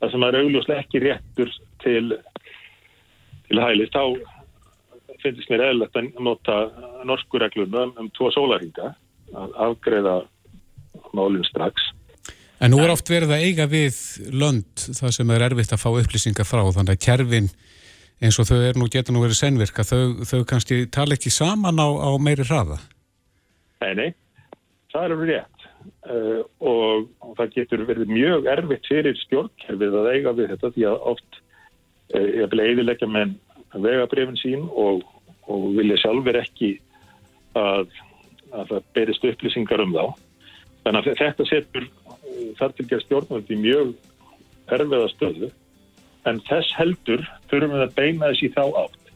[0.00, 1.52] þar sem það er augljóslega ekki réttur
[1.82, 2.06] til,
[3.48, 4.02] til hælis þá
[5.34, 6.56] finnst mér eðlilegt að nota
[7.08, 8.92] norsku reglum um, tvo sólaringa
[9.36, 10.16] að afgreða
[11.16, 11.90] málinn strax.
[12.62, 13.96] En nú er oft verið að eiga við
[14.32, 17.50] lönd það sem er erfitt að fá upplýsingar frá þannig að kerfin
[18.24, 21.76] eins og þau er nú geta nú verið senvirka þau, þau kannski tala ekki saman
[21.76, 22.78] á, á meiri hraða.
[23.84, 24.08] Nei, nei,
[24.92, 25.66] það er alveg rétt
[26.08, 30.86] uh, og, og það getur verið mjög erfitt fyrir stjórnkerfið að eiga við þetta því
[30.88, 31.40] að oft
[32.16, 33.36] uh, vil eiginleika með
[33.76, 35.04] vegabrefin sín og,
[35.52, 36.72] og vilja sjálfur ekki
[37.56, 37.92] að,
[38.52, 40.04] að það berist upplýsingar um þá.
[40.86, 41.88] Þannig að þetta setur
[42.58, 43.94] þar til að stjórnvöldi mjög
[44.76, 45.50] erfiða stöðu
[46.26, 49.10] en þess heldur þurfum við að beina þess í þá átt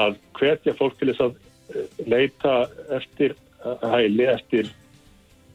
[0.00, 1.38] að hvetja fólk til þess að
[1.74, 2.54] eh, leita
[2.96, 4.70] eftir eh, hæli, eftir,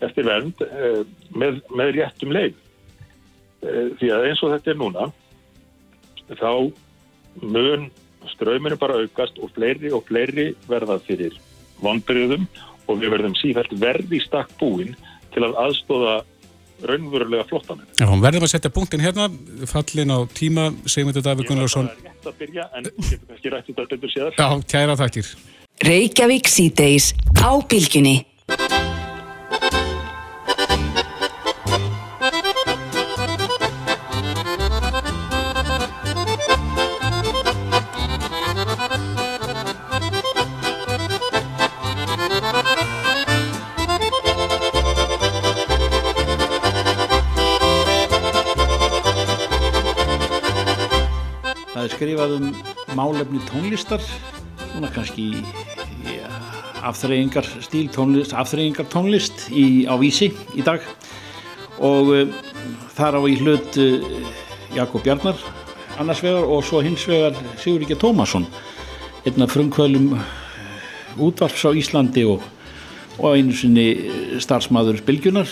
[0.06, 1.02] eftir vernd eh,
[1.34, 2.62] með, með réttum leið.
[3.66, 5.06] Því að eins og þetta er núna
[6.38, 6.52] þá
[7.42, 7.88] mun
[8.34, 11.36] ströyminu bara aukast og fleiri og fleiri verða fyrir
[11.84, 12.48] vonbyrjuðum
[12.86, 14.96] og við verðum sífælt verði stakk búin
[15.34, 16.16] til að aðstóða
[16.86, 17.88] raunverulega flottanir.
[17.98, 19.30] Já, verðum að setja punktin hérna,
[19.70, 21.90] fallin á tíma, segjum þetta Davík Gunnarsson.
[21.90, 24.40] Ég var rétt að byrja, en getur kannski rætt þetta betur séðar.
[24.40, 25.34] Já, kæra þakkir.
[52.26, 55.44] Skrifað um málefni tónlistar svona kannski
[56.10, 56.30] ja,
[56.90, 60.82] afþreyingar stíl tónlist afþreyingar tónlist í, á vísi í dag.
[61.78, 62.34] Og uh,
[62.98, 64.10] þar á í hlut uh,
[64.74, 65.38] Jakob Bjarnar
[66.02, 68.50] annars vegar og svo hins vegar Siguríkja Tómasson.
[69.22, 70.16] Einna frumkvölum
[71.22, 72.42] útvarps á Íslandi og,
[73.22, 75.50] og einu sinni starfsmaður Bilgjunar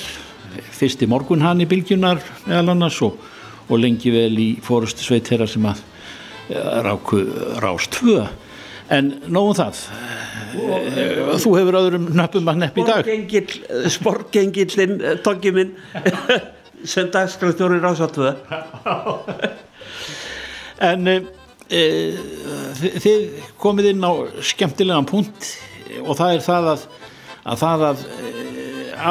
[0.74, 3.22] fyrsti morgun hann í Bilgjunar meðal annars og,
[3.70, 5.90] og lengi vel í fórustu sveit þeirra sem að
[6.50, 7.22] ráku
[7.64, 8.24] rást tvö.
[8.92, 9.84] En nóðum það.
[10.54, 10.88] Og,
[11.42, 13.08] þú hefur öðrum nöppum að nepp í dag.
[13.94, 15.72] Sportgengillin eh, tókið minn
[16.94, 18.34] sem dagskræðstjóri rást tvö.
[20.84, 21.82] En e,
[22.82, 23.20] þið
[23.62, 24.12] komið inn á
[24.44, 25.46] skemmtilegan punkt
[26.02, 26.82] og það er það að,
[27.54, 28.02] að það að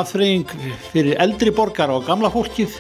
[0.01, 0.53] aðfreying
[0.91, 2.77] fyrir eldri borgar og gamla fólkið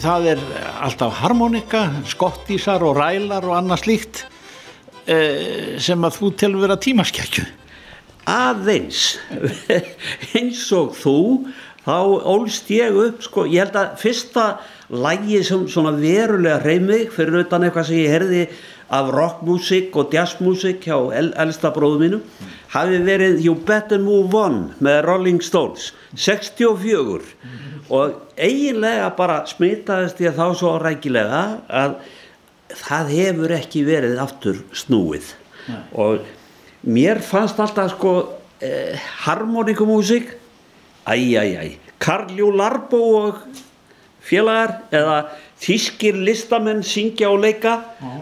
[0.00, 0.42] það er
[0.80, 4.22] alltaf harmonika, skottísar og rælar og annað slíkt
[5.04, 7.44] eh, sem að þú telur vera tímaskerkju
[8.30, 9.18] aðeins.
[10.36, 11.18] Eins og þú
[11.84, 11.96] þá
[12.30, 14.46] ólst ég upp sko, ég held að fyrsta
[14.90, 18.42] lægi sem svona verulega reymig fyrir utan eitthvað sem ég herði
[18.90, 22.18] af rockmusik og jazzmusik hjá el elsta bróðu mínu
[22.74, 27.20] hafi verið You Better Move On með Rolling Stones 64
[27.90, 31.96] og eiginlega bara smitaðist ég þá svo rækilega að
[32.82, 35.32] það hefur ekki verið aftur snúið
[35.70, 35.80] Nei.
[35.94, 36.26] og
[36.82, 38.14] mér fannst alltaf sko
[38.58, 40.34] eh, harmonikumúsík
[41.06, 43.42] æjæjæj Karljó Larbo og
[44.24, 45.18] félagar eða
[45.60, 48.14] þískir listamenn syngja og leika Já.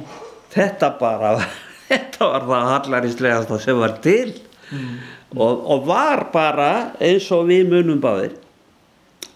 [0.58, 1.36] Þetta bara
[1.90, 4.34] þetta var það hallaristlegast sem var til
[4.74, 4.92] mm.
[5.36, 8.36] og, og var bara eins og við munum báðir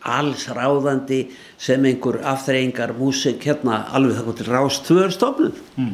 [0.02, 1.24] alls ráðandi
[1.60, 5.92] sem einhver afþreyingar músik hérna alveg það kom til rástvöður stofnun mm,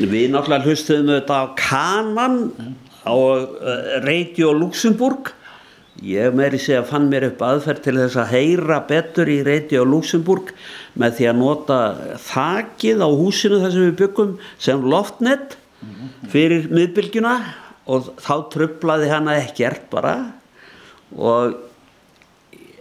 [0.00, 2.74] við náttúrulega hlustuðum þetta á Kanan mm.
[3.04, 3.46] á uh,
[4.06, 5.34] Radio Luxemburg
[6.00, 10.54] ég meiri segja fann mér upp aðferð til þess að heyra betur í Radio Luxemburg
[10.98, 11.80] með því að nota
[12.24, 15.58] þakið á húsinu þar sem við byggum sem loftnet
[16.32, 17.34] fyrir miðbylgjuna
[17.90, 20.14] og þá tröflaði hana ekkert bara.
[21.18, 21.56] Og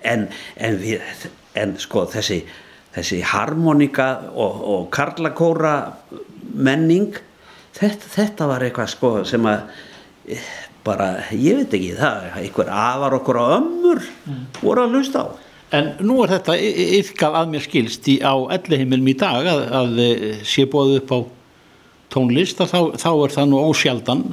[0.08, 2.42] en, en, við, en sko þessi,
[2.96, 5.76] þessi harmonika og, og karlakóra
[6.54, 7.18] menning
[7.76, 9.66] þetta, þetta var eitthvað sko sem að
[10.86, 14.44] bara, ég veit ekki það, einhver afar okkur á ömmur mm.
[14.62, 15.28] voru að lusta á.
[15.72, 16.58] En nú er þetta
[17.00, 20.02] yfkað að mér skilst í, á ellihimilm í dag að, að
[20.48, 21.20] sé bóðu upp á
[22.12, 24.26] tónlist þá, þá er það nú ósjaldan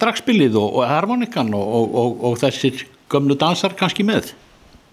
[0.00, 4.34] dragspilið og, og harmonikan og, og, og þessir gömlu dansar kannski með.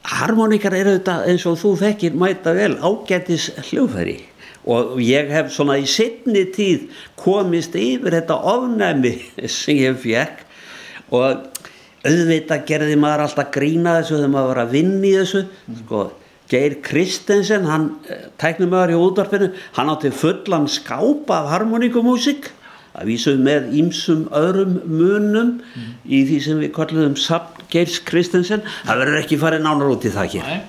[0.04, 4.18] Harmonikar eru þetta eins og þú þekkir mæta vel ágætis hljóðfæri.
[4.64, 6.88] Og ég hef svona í sittni tíð
[7.20, 9.14] komist yfir þetta ofnæmi
[9.52, 10.44] sem ég fekk
[11.14, 11.48] og
[12.04, 15.46] auðvitað gerði maður alltaf grína þessu þegar maður var að vinna í þessu.
[15.84, 16.04] Sko
[16.52, 22.50] Geir Kristensen, hann eh, tæknum maður í útvarfinu, hann átti fullan skápa af harmoníkumúsík
[22.94, 25.94] að vísum með ímsum öðrum munum mm.
[26.06, 28.62] í því sem við kalluðum Samt Geirs Kristensen.
[28.84, 30.60] Það verður ekki farið nánar út í það nei.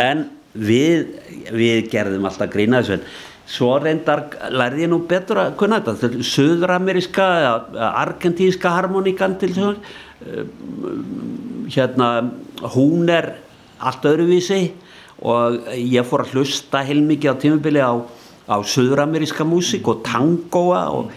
[0.00, 1.10] en við,
[1.52, 3.00] við gerðum alltaf grína þessu.
[3.00, 3.04] En
[3.50, 7.26] svo reyndar lærði ég nú betur að kunna þetta söðurameríska
[7.90, 10.44] argentíska harmoníkan til þess eh,
[11.74, 12.10] hérna
[12.76, 13.32] hún er
[13.80, 14.62] allt öðruvísi
[15.20, 17.92] og ég fór að hlusta heilmikið á tímubili á,
[18.48, 21.10] á söðurameríska músík og tangoa og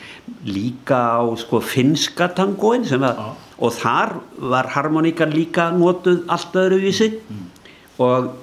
[0.47, 3.23] líka á sko finska tangoin að,
[3.59, 7.43] og þar var harmoníkan líka notuð allt öðruvísi mm.
[8.03, 8.33] og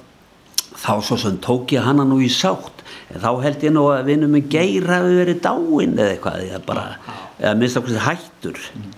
[0.80, 2.79] þá svo sem tók ég hana nú í sátt
[3.10, 6.60] en þá held ég nú að vinum með geir hafi verið dáin eða eitthvað eða
[6.66, 6.84] bara,
[7.38, 8.90] eða minnst okkur hættur mm.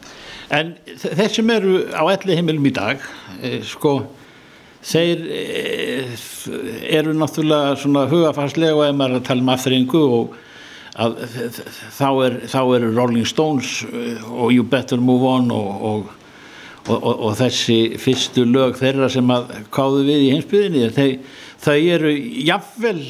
[0.52, 3.00] En þeir sem eru á elli heimilum í dag
[3.40, 3.94] eh, sko
[4.84, 6.16] þeir eh,
[6.98, 10.34] eru náttúrulega svona hugafarslega og ef maður er að tala um afturringu og
[10.92, 11.22] að,
[11.96, 16.12] þá, er, eru Rolling Stones eh, og You Better Move On og, og,
[16.90, 21.08] og, og þessi fyrstu lög þeirra sem að káðu við í heimsbyðinni
[21.62, 23.00] þau eru jafnvel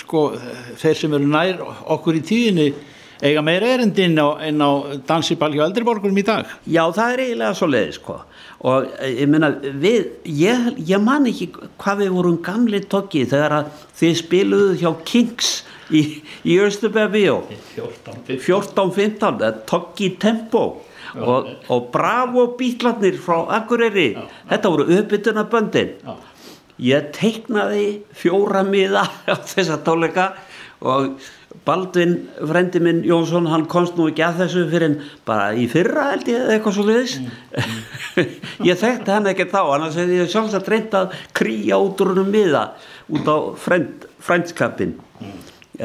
[0.00, 0.30] sko
[0.80, 1.60] þeir sem eru nær
[1.96, 2.70] okkur í tíðinni
[3.20, 4.70] eiga meira erindin en á
[5.08, 6.48] dansiball hjá eldriborgurum í dag.
[6.64, 8.18] Já það er eiginlega svo leiði sko.
[8.68, 13.56] Og eh, ég meina við ég, ég man ekki hvað við vorum gamli tokki þegar
[13.60, 15.50] að þið spiluðu hjá Kings
[15.92, 16.04] í,
[16.48, 17.42] í Östubæðabíó
[18.30, 20.64] 14-15 tokki tempo.
[21.10, 24.12] Og, og bravo bítlarnir frá Akureyri.
[24.14, 26.12] Já, þetta voru uppbytuna böndin já.
[26.80, 27.84] Ég teiknaði
[28.16, 30.32] fjóra miða á þessa tóleika
[30.80, 31.20] og
[31.66, 32.14] Baldvin,
[32.46, 34.94] frendi minn Jónsson, hann komst nú ekki að þessu fyrir
[35.28, 37.32] bara í fyrra held ég eða eitthvað svo leiðis mm,
[38.22, 38.36] mm.
[38.68, 42.30] ég þekkti hann ekki þá annars hefði ég sjálfsagt reynd að krýja út úr húnum
[42.32, 42.62] miða
[43.10, 45.34] út á frend, frendskapin mm.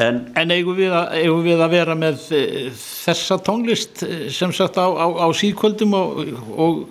[0.05, 2.43] en, en eigum, við að, eigum við að vera með e,
[2.77, 6.23] þessa tónlist eh, sem sagt á, á, á síðkvöldum og,
[6.55, 6.86] og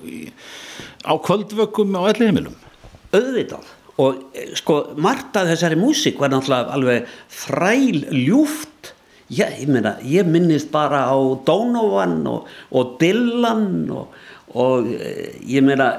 [1.07, 2.59] á kvöldvökkum á elli heimilum
[3.15, 7.11] auðvitað og eh, sko margt af þessari músík var náttúrulega alveg
[7.43, 8.93] þræl ljúft.
[9.33, 14.17] Já, ég, meina, ég minnist bara á Donovan og, og Dylan og,
[14.53, 15.93] og eh, ég meina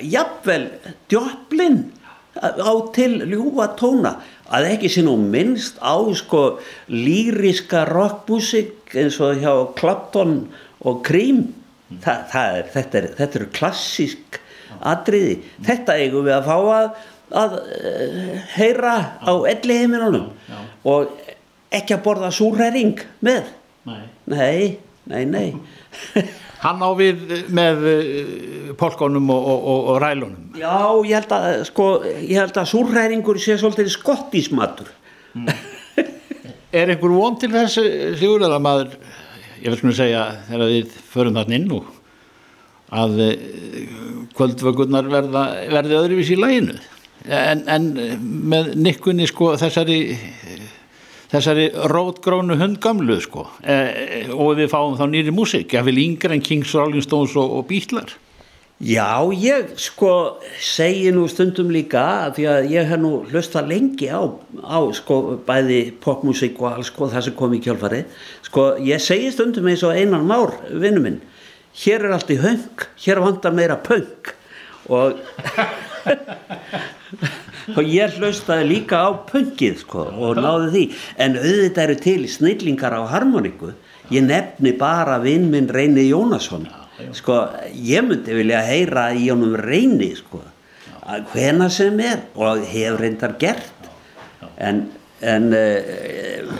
[0.00, 0.70] jafnvel
[1.10, 1.82] djöflin
[2.40, 4.16] á til ljúfa tóna.
[4.52, 6.58] Að ekki sé nú minnst á sko
[6.92, 10.46] lýriska rockmusik eins og hjá Clapton
[10.84, 11.50] og Cream.
[12.02, 14.38] Þa, er, þetta, er, eru klassísk
[14.80, 16.86] atriði, þetta eigum við að fá að
[17.38, 20.30] að uh, heyra á elli heiminunum
[20.88, 21.12] og
[21.72, 23.50] ekki að borða súræring með.
[23.88, 24.78] Nei, nei,
[25.10, 25.46] nei, nei.
[26.62, 30.52] Hann á við með uh, polkonum og, og, og, rælunum.
[30.60, 30.76] Já,
[31.08, 31.88] ég held að sko,
[32.20, 34.92] ég held að súræringur sé svolítið skottísmatur.
[35.34, 35.50] Mm.
[36.72, 37.80] Er einhver von til þess
[38.20, 38.94] sigur að maður
[39.62, 41.90] ég vil svona segja þegar við förum þarna inn og
[42.92, 43.20] að
[44.36, 46.78] kvöldvöggunar verða, verði öðruvís í læginu
[47.26, 47.90] en, en
[48.52, 49.98] með nikkunni sko þessari
[51.32, 56.44] þessari rótgrónu hundgamlu sko e, og við fáum þá nýri músik ég vil yngre en
[56.44, 58.18] Kings, Rolling Stones og, og Beatles.
[58.82, 64.26] Já, ég sko segi nú stundum líka því að ég hef nú hlusta lengi á,
[64.26, 68.02] á sko bæði popmusik og alls sko það sem kom í kjálfari
[68.48, 71.20] sko ég segi stundum eins og einan már vinnu minn,
[71.84, 74.34] hér er allt í höng hér vantar meira pöng
[74.90, 75.14] og
[77.76, 80.84] og ég hlustaði líka á pöngið sko og náði því.
[81.22, 83.72] En auðvitað eru til snillingar á harmoniku
[84.12, 86.66] ég nefni bara vinn minn Reyni Jónasson.
[87.16, 87.38] Sko
[87.72, 90.42] ég myndi vilja heyra í honum Reyni sko.
[91.32, 93.70] Hvena sem er og hefur reyndar gert.
[94.62, 94.84] En,
[95.26, 96.52] en uh,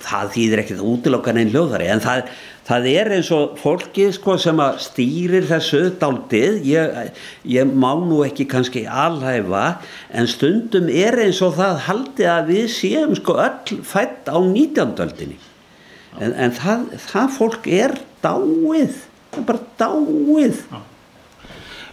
[0.00, 2.30] það þýðir ekkert útilokkan einn hljóðari en það
[2.68, 6.98] það er eins og fólkið sko sem að stýrir þessu daldið ég,
[7.48, 9.64] ég má nú ekki kannski alhæfa
[10.12, 14.94] en stundum er eins og það haldið að við séum sko öll fætt á 19.
[15.06, 15.40] öldinni
[16.18, 20.80] en, en það, það fólk er dáið það er bara dáið Já.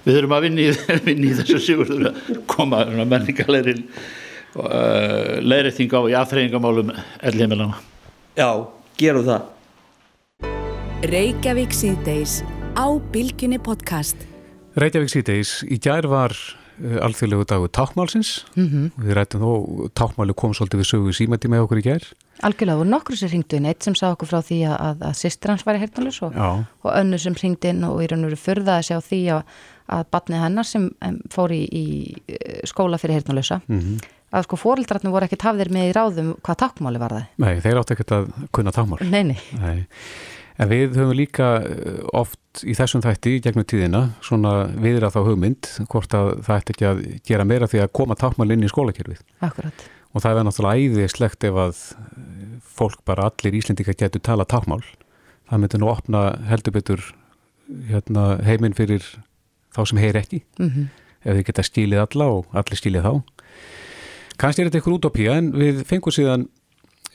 [0.08, 0.70] Við þurfum að vinni,
[1.08, 7.80] vinni í þessu sigur að koma menningalegri uh, leirreiting á í aðþreyingamálum ellheimilana
[8.38, 8.52] Já,
[9.00, 9.54] gerum það
[11.06, 12.40] Reykjavík síðdeis
[12.74, 14.18] á Bilginni podcast.
[14.82, 18.88] Reykjavík síðdeis, í gær var uh, alþjóðlegu dagu tákmálsins mm -hmm.
[19.06, 19.52] við rættum þó,
[19.94, 22.08] tákmáli kom svolítið við sögu símætti með okkur í gerð
[22.42, 25.14] Algjörlega, og nokkur sem ringdu inn, eitt sem sá okkur frá því að, að, að
[25.14, 26.34] sýstir hans væri heyrnalus og,
[26.82, 29.44] og önnu sem ringdi inn og í raun og veru förða að sjá því að,
[29.88, 30.90] að batnið hennar sem
[31.30, 31.86] fór í, í
[32.66, 34.02] skóla fyrir heyrnalusa mm -hmm.
[34.32, 37.26] að sko fóreldrarnir voru ekkert hafðir með í ráðum hvað tákmáli var það?
[37.38, 39.86] Nei, þeir átti ekkert að kunna tákmál Nei, nei, nei.
[40.58, 45.20] En við höfum líka eh, oft í þessum þætti í gegnum tíðina svona viðra þá
[45.28, 48.72] hugmynd hvort að það ætti ekki að gera meira því að koma tákmál inn í
[48.72, 49.22] skólakerfið.
[49.46, 49.86] Akkurat.
[50.16, 51.84] Og það er náttúrulega æðislegt ef að
[52.78, 54.82] fólk bara allir íslendika getur tala tákmál.
[55.48, 57.04] Það myndir nú opna heldur betur
[57.88, 59.06] hérna, heiminn fyrir
[59.76, 60.42] þá sem heyr ekki.
[60.58, 60.88] Mm -hmm.
[61.24, 63.14] Ef þið geta stílið alla og allir stílið þá.
[64.38, 66.48] Kannski er þetta ykkur útópía en við fengum síðan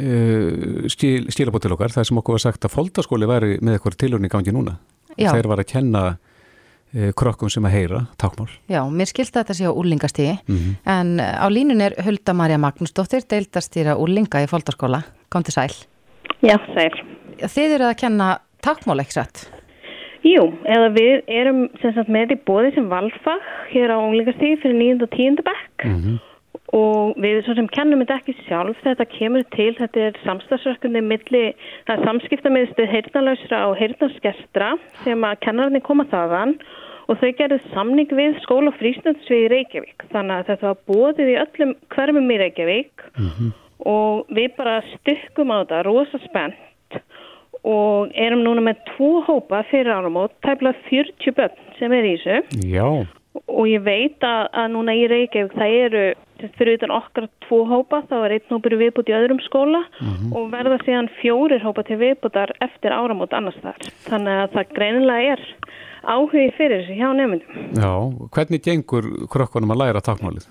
[0.01, 3.99] uh, stíl, stílabót til okkar þar sem okkur var sagt að foldaskóli væri með eitthvað
[4.03, 4.77] tilurni í gangi núna
[5.17, 5.33] Já.
[5.35, 8.49] þeir var að kenna uh, krokkum sem að heyra tákmál.
[8.73, 10.75] Já, mér skilta þetta sé á úrlingastígi mm -hmm.
[10.97, 15.73] en á línun er Hulda Marja Magnúsdóttir deildastýra úrlinga í foldaskóla kom til sæl.
[16.43, 16.93] Já, sæl.
[17.43, 19.49] Þið eru að kenna tákmál ekki satt?
[20.23, 25.03] Jú, eða við erum sagt, með í bóði sem valfag hér á úrlingastígi fyrir 9.
[25.03, 25.43] og 10.
[25.43, 26.32] bekk mm -hmm
[26.73, 31.43] og við sem kennum þetta ekki sjálf þetta kemur til, þetta er samstagsverkunni milli,
[31.87, 34.71] það er samskiptamiðstu heyrnalausra og heyrnarskerstra
[35.05, 36.57] sem að kennararnir koma þaðan.
[37.11, 40.05] Og þau gerðu samning við skóla og frísnöndsvið í Reykjavík.
[40.15, 43.07] Þannig að þetta var bóðið í öllum hverfum í Reykjavík.
[43.19, 43.51] Mm -hmm.
[43.93, 47.03] og við bara stykkum á þetta rosa spennt.
[47.63, 52.65] Og erum núna með tvo hópa fyrir áramót, tæmlega 40 börn sem er í þessu.
[52.71, 53.07] Já.
[53.47, 56.15] og ég veit að, að núna í Reykjavík það eru
[56.59, 60.33] fyrir utan okkar tvo hópa þá er einn hópur viðbútt í öðrum skóla mm -hmm.
[60.37, 63.79] og verða síðan fjórir hópa til viðbúttar eftir áramót annars þar.
[64.09, 65.41] Þannig að það greinilega er
[66.03, 67.71] áhugi fyrir þessi hjá nefndum.
[67.79, 67.93] Já,
[68.35, 70.47] hvernig gengur krokkunum að læra takmálið?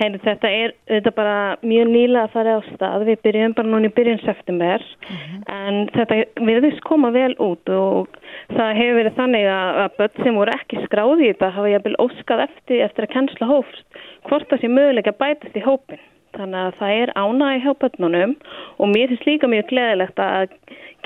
[0.00, 3.02] Heyri, þetta er þetta bara mjög nýla að fara á stað.
[3.08, 5.42] Við byrjum bara núna í byrjun september mm -hmm.
[5.56, 8.08] en þetta verðist koma vel út og
[8.56, 11.80] það hefur verið þannig að, að börn sem voru ekki skráði í þetta hafa ég
[11.80, 16.00] að byrja óskað eftir eftir að kennsla hófst hvort það sé möguleika bætast í hópin.
[16.30, 18.36] Þannig að það er ánægi hjá börnunum
[18.78, 20.48] og mér finnst líka mjög gleðilegt að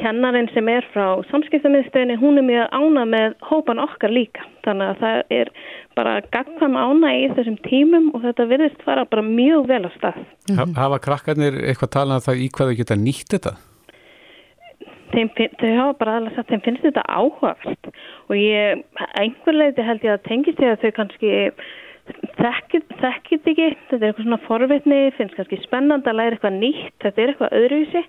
[0.00, 4.46] kennarinn sem er frá samskiptamiðstöðinni, hún er mjög ánæg með hópan okkar líka.
[4.66, 5.52] Þannig að það er
[5.98, 10.18] bara gagkvæm ánægi í þessum tímum og þetta virðist fara bara mjög vel á stað.
[10.78, 13.54] Hafa krakkarnir eitthvað talað um það í hvað þau geta nýtt þetta?
[15.14, 15.30] Þeim,
[15.60, 17.90] þau hafa bara alveg sagt, þeim finnst þetta áhugavert
[18.26, 18.82] og ég,
[19.20, 21.34] einhver leiti held ég að tengist því að þau kannski
[22.38, 27.22] þekkit ekki, þetta er eitthvað svona forvitni, finnst kannski spennand að læra eitthvað nýtt, þetta
[27.22, 28.02] er eitthvað öðruvísi.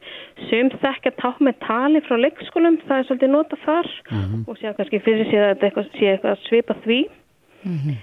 [0.50, 3.92] Sem þekkja ták með tali frá leikskólum, það er svolítið nota þar.
[4.12, 4.42] Mm -hmm.
[4.48, 7.00] og séu kannski fyrir sig að þetta eitthvað, sé eitthvað svipa því.
[7.66, 7.96] Mm -hmm.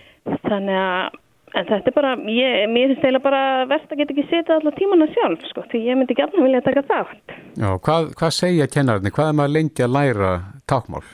[0.49, 1.21] þannig að
[1.53, 4.77] en þetta er bara, ég, mér finnst eiginlega bara verst að geta ekki setja allar
[4.79, 7.35] tímana sjálf sko, því ég myndi ekki alveg vilja taka þátt.
[7.61, 10.31] Já, hvað, hvað segja kennarinn, hvað er maður lengi að læra
[10.71, 11.05] tákmál?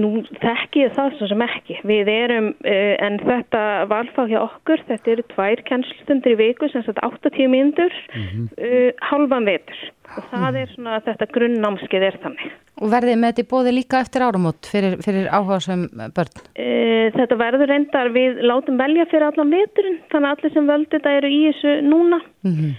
[0.00, 1.76] Nú þekk ég það svo sem ekki.
[1.86, 6.82] Við erum, uh, en þetta valfag hjá okkur, þetta eru tvær kennslustundir í viku, sem
[6.86, 8.48] sagt 8-10 mínútur, mm -hmm.
[8.58, 9.84] uh, halvan vetur.
[10.16, 12.50] Og það er svona að þetta grunnnámskið er þannig.
[12.82, 15.86] Og verðið með þetta bóði líka eftir áramót fyrir, fyrir áhugasum
[16.16, 16.42] börn?
[16.58, 20.90] Uh, þetta verður reyndar, við látum velja fyrir allan veturinn, þannig að allir sem völdi
[20.96, 22.20] þetta eru í þessu núna.
[22.42, 22.72] Mm -hmm.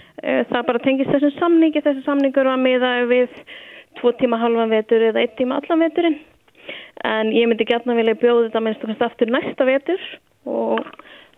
[0.50, 3.28] Það bara tengist þessum samningi, þessu samningur var með við
[4.00, 6.18] tvo tíma halvan vetur eða eitt tíma allan veturinn
[7.04, 10.08] en ég myndi gætna vilja bjóða þetta minnst okkar aftur næsta vetur.
[10.46, 10.80] Og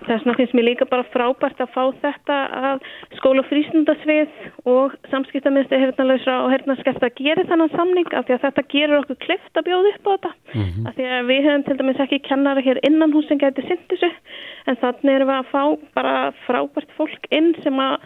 [0.06, 2.84] þess vegna finnst mér líka bara frábært að fá þetta að
[3.18, 8.66] skóla frísundasvið og samskiptamiðstu hernalausra og hernarskeft að gera þannan samning af því að þetta
[8.74, 10.32] gerur okkur klift að bjóða upp á þetta.
[10.54, 10.86] Mm -hmm.
[10.86, 13.84] af því að við hefum til dæmis ekki kennara hér innan hús sem gæti synd
[13.90, 14.10] þessu.
[14.66, 15.62] En þannig erum við að fá
[15.94, 16.14] bara
[16.46, 17.98] frábært fólk inn sem að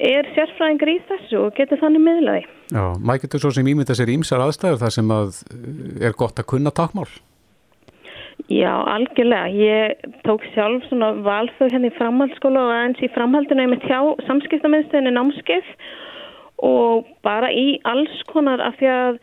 [0.00, 2.44] er sérfræðingar í þessu og getur þannig miðlaði.
[2.70, 6.40] Já, maður getur svo sem ímynda sér ímsar aðstæður þar sem að eh, er gott
[6.40, 7.08] að kunna takmál?
[8.50, 9.50] Já, algjörlega.
[9.52, 13.98] Ég tók sjálf svona valfög henni hérna í framhaldsskóla og eins í framhaldinu með tjá
[14.28, 15.74] samskiptamiðstöðinu námskeið
[16.66, 19.20] og bara í alls konar af því að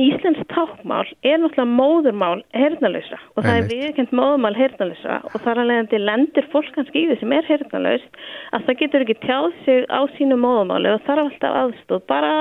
[0.00, 5.90] Íslensk tákmál er náttúrulega móðurmál hernalösa og það er viðkend móðurmál hernalösa og þar alveg
[5.90, 8.20] til lendir fólk kannski í því sem er hernalöst
[8.56, 12.32] að það getur ekki tjáð sig á sínu móðurmáli og þarf alltaf aðstóð bara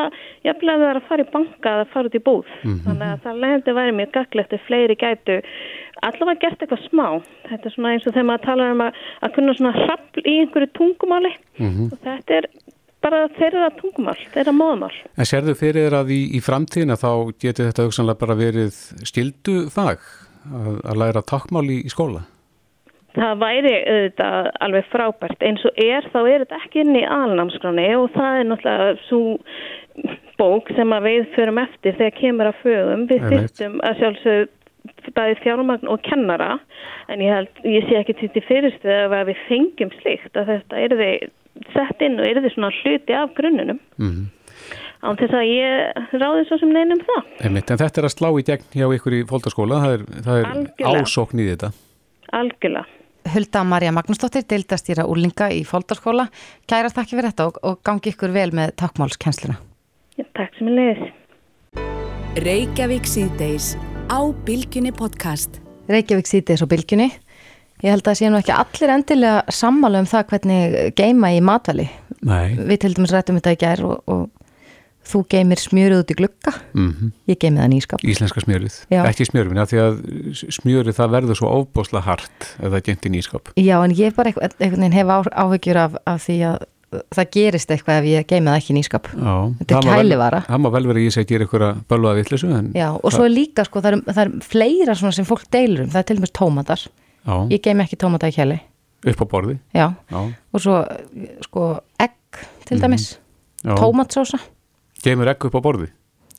[0.48, 2.82] jafnlega það er að fara í banka eða fara út í búð mm -hmm.
[2.88, 5.38] þannig að það lendir væri mjög gaglegt ef fleiri gætu
[6.02, 7.08] allavega gert eitthvað smá
[7.50, 10.36] þetta er svona eins og þegar maður talar um að, að kunna svona hrappl í
[10.42, 11.92] einhverju tungumáli mm -hmm.
[11.92, 12.46] og þetta er
[13.04, 14.95] bara þeirra tungumál, þeirra móðumál.
[15.16, 19.62] En sérðu fyrir þér að í, í framtíðina þá getur þetta auksanlega bara verið stildu
[19.74, 20.04] fag
[20.50, 22.26] að, að læra takkmál í, í skóla?
[23.18, 27.88] það væri auðvitað alveg frábært eins og er þá er þetta ekki inn í alnámskráni
[27.97, 29.22] og það er náttúrulega svo
[30.39, 34.56] bók sem að við förum eftir þegar kemur að fögum við þyrftum að sjálfsög
[35.16, 36.54] bæði fjármagn og kennara
[37.12, 40.84] en ég, held, ég sé ekki til því fyrirstöð að við fengjum slíkt að þetta
[40.86, 41.28] er þið
[41.74, 44.30] sett inn og er þið svona hluti af grunnunum Mm.
[45.04, 48.30] án þess að ég ráði svo sem neinum það Einmitt, en þetta er að slá
[48.36, 51.72] í gegn hjá ykkur í fólkdaskóla, það er, það er ásókn í þetta.
[52.32, 52.86] algjörlega
[53.30, 56.30] Hulda Marja Magnúsdóttir, deildastýra úrlinga í Fóldarskóla.
[56.66, 59.58] Kæra þakki fyrir þetta og, og gangi ykkur vel með takkmálskennsluna.
[60.18, 61.12] Já, takk sem er leiðis
[62.39, 63.74] Reykjavík síðdeis
[64.10, 65.60] á Bilginni podcast.
[65.91, 67.10] Reykjavík síðdeis og bylgjunni.
[67.80, 71.40] Ég held að það sé nú ekki allir endilega sammála um það hvernig geima í
[71.40, 71.86] matvæli.
[72.28, 72.58] Nei.
[72.60, 74.26] Við til dæmis rættum þetta í gær og, og
[75.10, 76.54] þú geimir smjörið út í glugga.
[76.76, 78.04] Mm Ég geimi það nýskap.
[78.04, 79.04] Íslenska smjörið, Já.
[79.08, 80.02] ekki smjörið, því að
[80.60, 83.54] smjörið það verður svo ofbósla hart ef það gengt í nýskap.
[83.56, 86.60] Já, en ég bara einhvern veginn hef á- áhyggjur af, af því að
[87.16, 89.10] það gerist eitthvað ef ég geimi það ekki í nýskap.
[89.14, 90.40] Já, Þetta er kælivara.
[90.50, 92.50] Það má vel vera ég segi að gera ykkur að bölvaða vittlisu,
[93.04, 95.92] og svo er líka sko, það er, það er fleira sem fólk deilur um.
[95.94, 96.88] Það er til dæmis tómatar.
[97.30, 98.60] Já, Ég geimi ekki tómata í kjæli.
[99.14, 99.60] upp á borði.
[99.74, 100.20] Já, Já,
[100.54, 100.82] og svo
[101.46, 101.68] sko
[102.00, 103.18] egg til dæmis,
[103.64, 103.76] já.
[103.78, 104.40] tómatsósa.
[105.04, 105.88] Gemur egg upp á borði.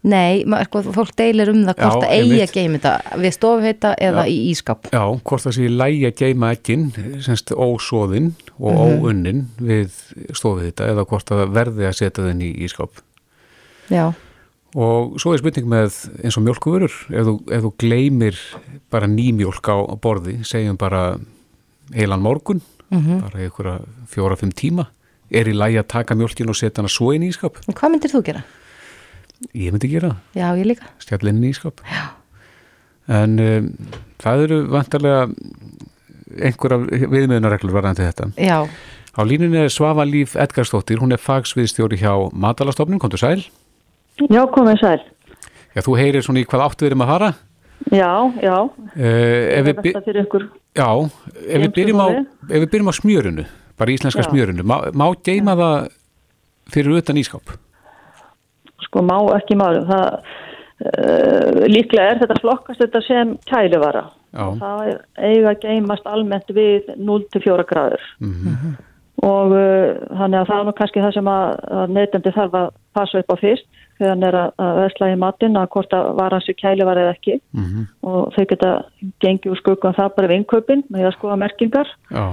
[0.03, 3.91] Nei, sko, fólk deilir um það hvort Já, það eigi að geima þetta við stofheita
[4.01, 4.87] eða í ískap.
[4.93, 6.87] Já, hvort það sé lægi að geima eggin,
[7.21, 9.05] semst ósóðinn og Mhm.
[9.05, 9.91] óunnin við
[10.33, 12.91] stofið þetta eða hvort það verði að setja þenni í ískap.
[13.91, 14.15] Já,
[14.79, 18.37] Og svo er spurning með eins og mjölkuvörur, ef þú, ef þú gleymir
[18.91, 21.17] bara nýmjólk á, borði, segjum bara
[21.95, 22.61] heilan morgun,
[22.91, 23.21] Mhm.
[23.23, 24.87] bara einhverja fjóra-fimm tíma,
[25.31, 27.57] er í lægi að taka mjölkin og setja hana svo inn í ískap?
[27.69, 28.45] en hvað myndir þú gera?
[29.55, 30.17] Ég myndi gera.
[30.35, 30.87] Já, ég líka.
[30.99, 32.11] stjall inn í ískap Já.
[33.09, 33.77] en um,
[34.19, 35.35] það eru vantarlega
[36.41, 42.31] einhverja viðmiðunarreglur varðandi þetta Já, á línunni er Svafa Líf Edgarsdóttir hún er fagsviðstjóri hjá
[42.33, 43.43] Matalastofnun komdu sæl,
[44.29, 45.01] Já, komið sæl.
[45.75, 47.31] já þú heyrir svona í hvað áttu við erum að fara
[47.91, 48.11] Já,
[48.45, 48.57] já.
[48.61, 50.45] uh, ef, við, ykkur.
[50.77, 52.09] já, ef, við byrjum á,
[52.51, 53.45] ef við byrjum á smjörunu
[53.81, 54.29] bara íslenska Já.
[54.29, 55.89] smjörunu, má, má geima það
[56.75, 57.55] fyrir utan ískap
[58.85, 59.85] Sko, má ekki málum.
[59.87, 60.37] Það,
[60.89, 64.07] uh, líklega er þetta flokkast þetta sem kæluvara.
[64.35, 64.47] Já.
[64.61, 64.81] Það
[65.29, 68.07] eiga að geimast almennt við 0-4 gráður.
[68.25, 68.73] Mhm.
[69.21, 71.51] Og uh, þannig að það er nú kannski það sem að,
[71.81, 73.69] að neytandi þarf að passa upp á fyrst
[74.01, 77.41] þegar hann er að, vesla í matinn að hvort að varan sér kæluvara eða ekki.
[77.57, 77.89] Mhm.
[78.11, 78.71] Og þau geta
[79.23, 81.93] gengið úr skuggan það bara við innkaupin með að skoða merkingar.
[82.11, 82.25] Já.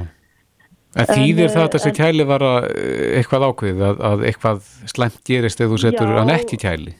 [0.97, 4.23] En En, þýðir það að eh, þessi kæli var að, eh, eitthvað ákveð að, að
[4.31, 6.15] eitthvað slæmt gerist ef þú setur Já.
[6.17, 6.93] hann ekki kæli?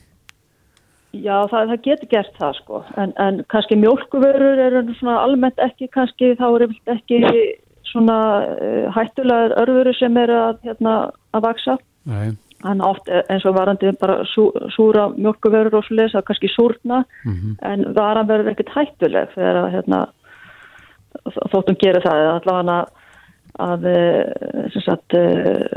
[1.15, 6.35] Já, það, það getur gert það sko, en, en kannski nú svona almennt ekki kannski,
[6.37, 7.21] þá eru ekki
[7.87, 10.97] svona uh, hættulegar örfuru sem eru að, hérna,
[11.33, 11.77] að vaksa.
[12.07, 12.35] Nei.
[12.65, 17.03] En oft eh, eins og varandi bara sú, súra mjólkuvörur og svo lesa, kannski súrna,
[17.25, 17.57] Mhm.
[17.61, 20.07] en varan verður ekkert hættuleg þegar að hérna,
[21.51, 22.87] þóttum gera það, eða allavega
[23.59, 25.67] að, eh, sem sagt, uh,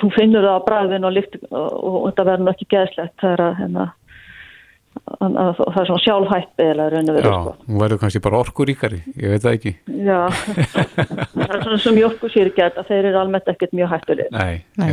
[0.00, 1.18] þú finnur það á bræðin og,
[1.50, 3.92] og, og þetta verður ekki geðslegt þegar að, hérna,
[5.14, 7.54] að, að, það er svona sjálfhætt eða raun og veru Já, sko.
[7.68, 9.72] hún verður kannski bara orkuríkari, ég veit það ekki.
[10.04, 10.20] Já,
[11.34, 14.30] það er svona sem mjölkusýrgjart að þeir eru almennt ekkert mjög hættuleg.
[14.34, 14.92] Nei, Nei.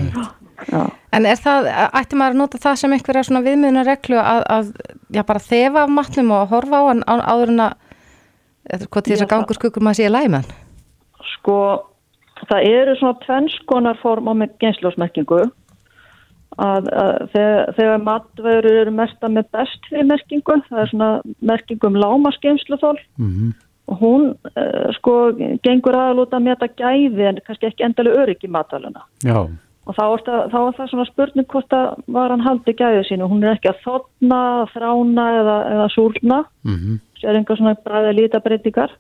[1.18, 1.70] en er það,
[2.02, 4.74] ætti maður að nota það sem einhverja svona viðmiðuna reglu að, að
[5.18, 7.80] já, bara þefa af matnum og horfa á hann á, áður en að
[8.92, 10.52] hvað til þess að gangur skuggur maður sé læman?
[11.36, 11.58] Sko,
[12.48, 15.44] það eru svona tvennskonar form á með gensljósmerkingu
[16.58, 21.10] að, að þegar, þegar matvörur eru merta með best fyrir merkingu, það er svona
[21.42, 23.52] merkingu um lámaskemsluþól Mhm.
[23.88, 25.34] og hún uh, sko
[25.64, 29.40] gengur aðalúta að meta gæði en kannski ekki endalega öryggi matvæluna Já,
[29.88, 33.02] og þá er, það, þá er það svona spurning hvort að var hann haldi gæði
[33.10, 34.42] sínu, hún er ekki að þotna,
[34.76, 36.44] þrána eða, eða súrna.
[36.64, 37.00] Mhm.
[37.22, 38.92] sér einhver svona bræði lítabreitingar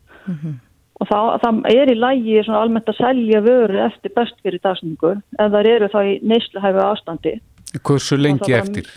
[1.02, 5.48] og þá, það er í lægi almennt að selja vöru eftir best fyrir dagsningu ef
[5.56, 7.40] það eru þá í neysluhæfu ástandi.
[7.82, 8.92] Hversu lengi bara- eftir?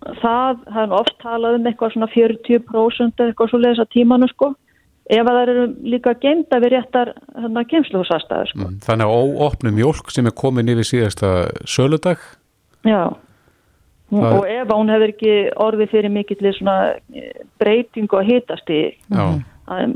[0.00, 4.28] það, það er oft talað um eitthvað svona 40% eða eitthvað svo leiðis að tímanu
[4.32, 4.54] sko.
[5.10, 8.66] Ef að það eru líka geimda við réttar hérna geimsluhúsastæður sko.
[8.68, 11.32] Mm, Þannig að óopnu mjólk sem er komin yfir síðasta
[11.66, 12.22] söludag,
[12.86, 13.10] já.
[14.10, 19.22] Það- og ef hún hefur ekki orðið fyrir mikill eh, breytingu að hitast í já,
[19.22, 19.42] að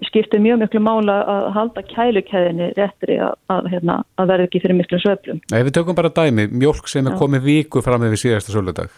[0.09, 4.79] skiptir mjög miklu mála að halda kælukæðinni réttri að, að, hérna, að verða ekki fyrir
[4.79, 5.41] miklu söflum.
[5.53, 7.19] Nei, við tökum bara dæmi, mjólk sem er Já.
[7.23, 8.95] komin viku fram yfir síðasta söludag,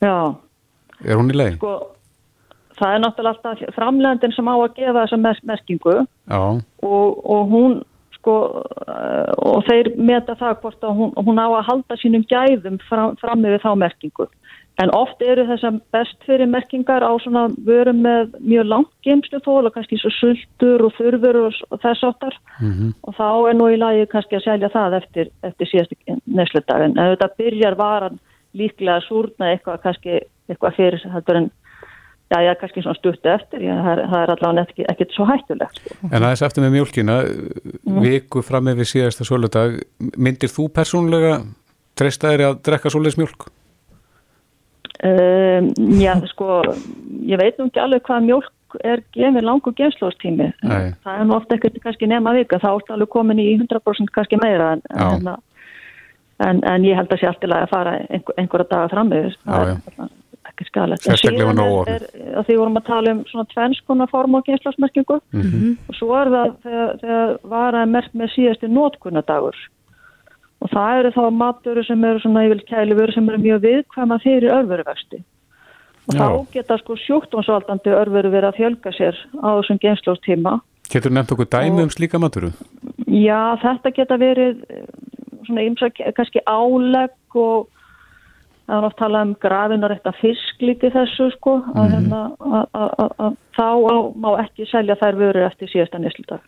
[0.00, 0.16] Já,
[1.04, 1.56] er hún í leið?
[1.56, 1.74] sko,
[2.80, 7.54] það er náttúrulega alltaf framlegandin sem á að gefa þessa mer merkingu Já, og, og
[7.54, 7.80] hún
[8.20, 12.78] sko uh, og þeir meta það hvort að hún, hún á að halda sínum gæðum
[12.88, 14.28] fram, fram með þá merkingu.
[14.80, 19.68] En oft eru þessar best fyrir merkingar á svona vörum með mjög langt geimslu þól
[19.68, 23.80] og kannski svo sultur og þurfur og, þess áttar mhm, og þá er nú í
[23.80, 28.20] lagi kannski að selja það eftir, eftir síðastu nesludag en ef þetta byrjar varan
[28.56, 31.50] líklega að súrna eitthvað kannski eitthvað fyrir heldur en
[32.30, 35.26] já, já, kannski svona stuttu eftir já, það, er, það er allavega ekki, ekkit svo
[35.30, 35.96] hættulegt sko.
[36.10, 37.16] en aðeins eftir með mjólkina,
[38.04, 39.80] viku fram yfir síðasta söludag,
[40.16, 41.40] myndir þú persónlega
[41.98, 43.50] treysta þér að drekka svoleiðis mjólk?
[45.04, 45.68] um,
[46.00, 46.62] Já, sko
[47.26, 48.56] ég veit nú ekki alveg hvað mjólk
[48.86, 50.92] er gefið langur geimslóðstími Nei.
[51.02, 54.38] það er nú ofta ekkert kannski nema vika þá ertu alveg komin í 100% kannski
[54.38, 55.08] meira en, Já.
[55.16, 55.30] en,
[56.46, 59.10] en, en ég held að sé allt í lagi að fara einhver, einhverja daga fram
[59.16, 60.10] Já, já.
[60.60, 65.20] Ekki skalegt Sérstaklega nóg að því vorum að tala um svona tvennskona form og geimslóðsmerkingu
[65.32, 65.76] Mhm.
[65.88, 69.56] og svo er það þegar, þegar vara er mert með síðasti nótkunnadagur
[70.60, 74.52] og það eru þá matur sem eru svona yfir kælifur sem eru mjög viðkvæma fyrir
[74.52, 75.22] örveruvexti
[76.10, 76.20] og Já.
[76.20, 81.46] þá geta sko sjúkdómsvaldandi örveru verið að fjölga sér á þessum geimslóðstíma Getur nefnt okkur
[81.46, 82.50] dæmi um slíka maturu?
[83.06, 84.86] Já, þetta geta verið eh,
[85.46, 87.68] svona ymsa kannski álegg og
[88.70, 91.92] það er oft talað um grafin og rétta fisk í þessu sko að, Mhm.
[91.96, 96.40] hérna, að, að, að, þá á, má ekki selja þær vörur eftir síðasta nýsludag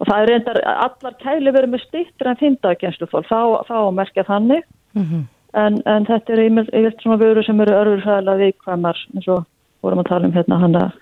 [0.00, 3.18] og það er reyndar allar kæli verið með stýttir en fyndaðgjenslu þá,
[3.66, 4.62] þá á að merkja þannig
[5.54, 9.44] en, en þetta er yfir svona vörur sem eru örfurfæðilega viðkvæmar eins og
[9.82, 10.92] vorum að tala um hérna hann að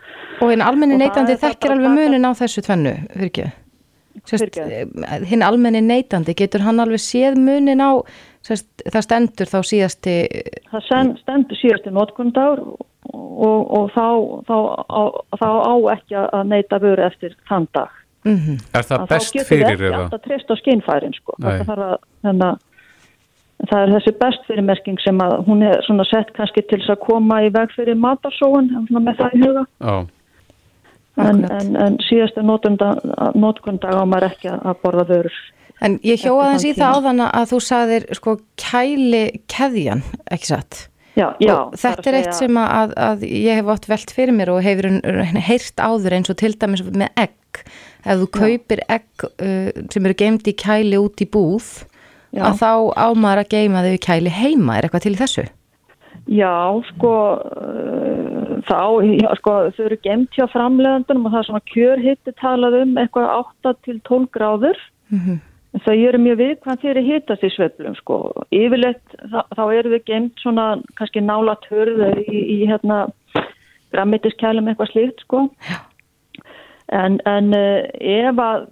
[0.43, 3.45] Og hinn almenni neytandi þekkir alveg munin á þessu tvennu, fyrir ekki?
[4.29, 5.27] Fyrirgefðu.
[5.31, 8.03] hinn almenni neytandi, getur hann alveg séð munin á,
[8.49, 10.15] það stendur þá síðasti,
[10.73, 12.81] það sen, stendur síðasti notkundagur og,
[13.13, 14.07] og, og þá,
[14.49, 14.57] þá,
[14.89, 15.03] á,
[15.39, 17.91] þá á ekki að neyta vöru eftir þann dag.
[18.25, 20.03] mm Er það Að best þá getur fyrir við ekki eða?
[20.03, 21.35] alltaf treyst á skinnfærin sko.
[21.39, 21.49] Nei.
[21.51, 22.61] Þetta þarf að, þannig að
[23.71, 27.05] það er þessi best fyrirmerking sem að hún er svona sett kannski til þess að
[27.07, 29.65] koma í veg fyrir matarsóun með það í huga.
[29.79, 29.95] Já,
[31.21, 35.35] En, en, en síðasta notkundag á maður ekki að borða vörur.
[35.83, 40.03] En ég hjóða þess í það áðan að þú sagðir sko kæli keðjan,
[40.33, 40.87] ekki satt?
[41.13, 41.53] Já, já.
[41.53, 44.89] og þetta er eitt sem að, að ég hef oft velt fyrir mér og hefur
[45.45, 47.65] heyrt áður eins og til dæmis með egg
[48.03, 51.85] ef þú kaupir egg uh, sem eru geimd í kæli út í búð
[52.33, 52.47] Já.
[52.49, 55.45] að þá ámar að geima þau í kæli heima, er eitthvað til þessu?
[56.33, 57.13] Já, sko,
[57.61, 62.79] uh, þá, já, sko, þau eru gemt hjá framleiðandunum og það er svona kjörhitti talað
[62.81, 64.81] um eitthvað 8 til 12 gráður.
[65.73, 68.19] Þau eru mjög viðkvæm fyrir hittast í sveiflum, sko.
[68.53, 70.67] Yfirleitt þá, þá eru þau gemt svona
[70.99, 73.07] kannski nála törðu í, í hérna
[73.95, 75.47] grammeitiskælum eitthvað slíkt, sko.
[76.93, 78.69] En, en uh, ef að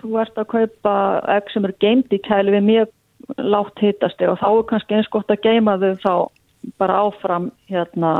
[0.00, 0.94] þú ert að kaupa
[1.36, 2.94] egg sem eru geimt í kæli við mjög
[3.40, 6.14] látt hittasti og þá er kannski eins gott að geima þau þá
[6.80, 8.12] bara áfram hérna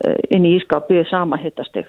[0.00, 1.88] eh, inn í ískapið sama hittastig.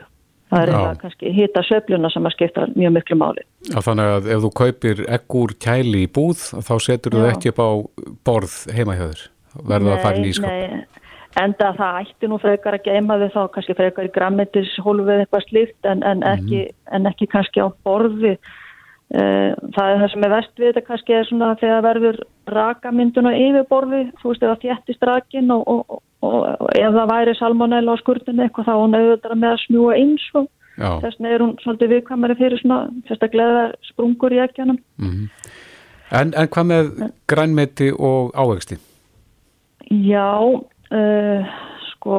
[0.51, 3.43] Það er eiginlega kannski hitta söfluna sem að skipta mjög miklu máli.
[3.69, 5.03] Já, þannig að ef þú kaupir
[5.41, 7.69] úr kæli í búð þá setur þú ekki upp á
[8.27, 9.21] borð heima hjá þér?
[9.71, 10.83] Verða að fara í ískap nei,
[11.39, 15.47] enda það ætti nú frekar að geima þau þá kannski frekar í grammetis hólfið eitthvað
[15.47, 18.35] slíkt en, en, ekki, en ekki kannski á borði.
[19.11, 22.21] Eh, Það er það sem er vest við þetta kannski er svona þegar verður
[22.51, 27.37] rakamyndun á yfirborði, þú veist eða þjættist rakin og, og, og, og ef það væri
[27.39, 31.33] salmonella á skurðinu eitthvað þá hún auðvitað með að smjúa eins og Já, þess vegna
[31.33, 32.77] er hún svolítið viðkvæmari fyrir svona
[33.09, 34.79] sérstaklega sprungur í ekkjanum.
[35.01, 35.25] mhm.
[36.19, 36.93] en, en hvað með
[37.31, 38.79] grænmeti og ávegsti?
[39.91, 41.51] Já, uh,
[41.91, 42.17] sko,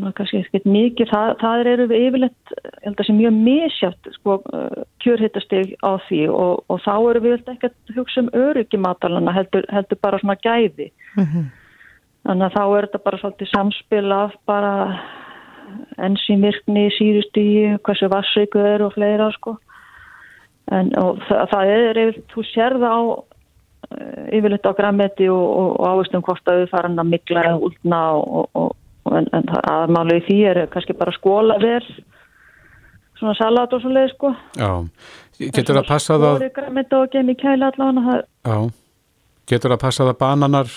[0.00, 4.10] ná, kannski ekkert mikið, það, það eru við yfirleitt, ég held að sé mjög misjátt,
[4.16, 8.80] sko, uh, kjörhittastig á því og, og þá eru við ekki að hugsa um öryggi
[8.80, 10.90] matalana, heldur, heldur bara svona gæði.
[12.28, 14.74] Þannig að þá er þetta bara svolítið samspil af bara
[16.02, 19.56] ensýmvirkni, síðustíu, hversu vassriku er og fleira, sko.
[20.70, 23.02] En og það, það er, yfir, þú sér það á
[23.90, 27.64] eh, yfirleitt á grammeti og, og, og ávistum hvort að við farin að mikla eða
[27.70, 28.76] úlna og,
[29.10, 31.82] en, en það aðmálu í því er kannski bara skóla vel
[33.18, 34.30] svona salat og svo leið sko.
[34.56, 34.70] Já,
[35.40, 38.56] getur það passað að skóri grammeti og gemi kæla allavega já,
[39.50, 40.72] getur það passað að bananar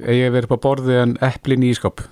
[0.00, 2.04] eigi að vera upp á borði en eplin í ískap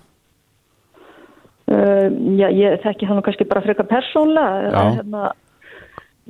[1.71, 2.09] uh,
[2.39, 4.83] já, ég þekki það nú kannski bara frekar persónlega Já.
[4.99, 5.25] hérna,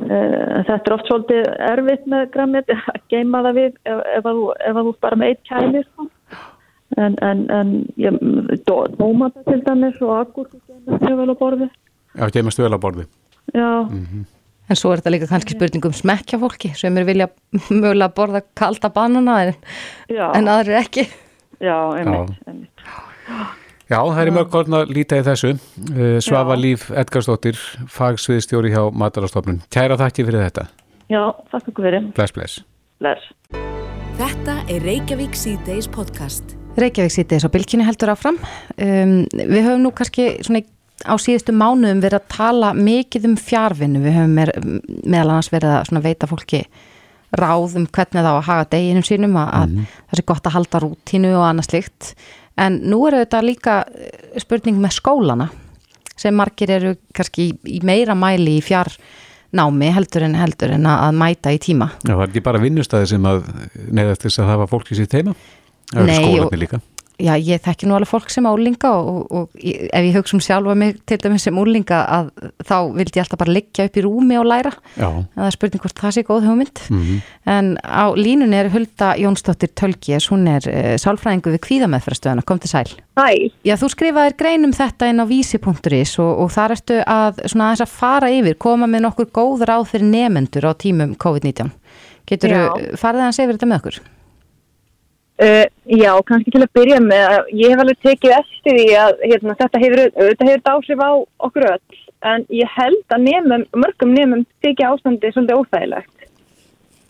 [0.04, 4.40] uh, þetta er oft svolítið erfitt með grammeti að geima það við ef, ef, að
[4.40, 6.08] þú, ef að þú ert bara með eitt kæli sko.
[6.98, 8.18] en, en, en ég,
[8.66, 11.70] dó, dómata til dæmis og agúrku mjög vel á borði.
[12.18, 13.06] Já, geimast vel á borði.
[13.54, 13.86] Já,
[14.70, 17.26] En svo er þetta líka kannski spurning um smekkja fólki sem er vilja
[17.72, 19.56] mögulega borða kalda banana en,
[20.06, 21.08] já, en aðrir ekki.
[21.60, 22.86] Já, einmitt, einmitt.
[23.90, 25.48] Já, það er mörg orðin að líta í þessu.
[25.90, 27.58] Uh, Svafa Líf Edgarsdóttir,
[27.90, 29.64] fagsviðstjóri hjá Matarastofnun.
[29.74, 30.68] Kæra þakki fyrir þetta.
[31.10, 32.04] Já, þakka ykkur fyrir.
[32.14, 32.60] Bless, bless.
[33.02, 33.32] Bless.
[34.20, 36.54] Þetta er Reykjavík C-Days podcast.
[36.78, 38.38] Reykjavík sítið á bylkinni heldur áfram.
[38.78, 40.62] Um, við höfum nú kannski svona
[41.02, 44.04] á síðustu mánuðum verið að tala mikið um fjárvinnu.
[44.04, 46.62] Við höfum meðal annars verið að svona veita fólki
[47.38, 49.74] ráð um hvernig þá að haga deginum sínum að, að
[50.10, 52.12] það sé gott að halda rútínu og annað slikt.
[52.60, 55.48] En nú er þetta líka eh, spurning með skólana
[56.20, 61.54] sem margir eru kannski í meira mæli í fjárnámi heldur en heldur en að, mæta
[61.54, 61.92] í tíma.
[62.04, 63.40] Já, það er ekki bara vinnustæði sem að
[63.88, 65.36] neyðast þess að það var fólki sitt heima.
[65.90, 66.82] Það eru Nei, og- líka.
[67.20, 70.74] Já, ég þekki nú alveg fólk sem álinga og, og, ef ég hugsa um sjálfa
[70.78, 72.30] mig til dæmis sem úlinga að
[72.64, 75.08] þá vildi ég alltaf bara liggja upp í rúmi og læra Já.
[75.10, 77.20] en það er spurning hvort það sé góð hugmynd Mhm.
[77.46, 82.70] en á línunni er Hulda Jónsdóttir Tölkies, hún er uh, sálfræðingu við kvíðameðfærastöðuna, kom til
[82.72, 82.88] sæl
[83.20, 83.50] Hæ.
[83.64, 87.68] Já, þú skrifaðir grein um þetta inn á vísi.is og, og þar ertu að svona
[87.70, 91.70] aðeins að fara yfir, koma með nokkur góð ráð fyrir nefendur á tímum COVID-19
[92.30, 94.00] Getur þú farið aðeins yfir þetta með okkur?
[95.40, 99.22] Uh, já, kannski til að byrja með að ég hef alveg tekið eftir því að
[99.24, 101.10] hérna, þetta hefur, hefur áhrif á
[101.48, 106.28] okkur öll en ég held að nefnum, mörgum nefnum þykja ástandi svolítið óþægilegt.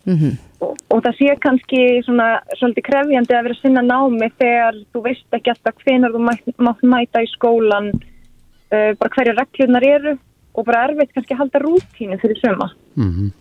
[0.07, 2.27] Mm og, og það sé kannski svona
[2.59, 6.51] svolítið krefjandi að vera að sinna námi þegar þú veist ekki alltaf hvenar þú mætt,
[6.61, 10.15] mátt mæta í skólan uh, bara hverju reglurnar eru
[10.51, 12.71] og bara erfitt kannski að halda rútínu fyrir söma.
[12.95, 13.31] Mm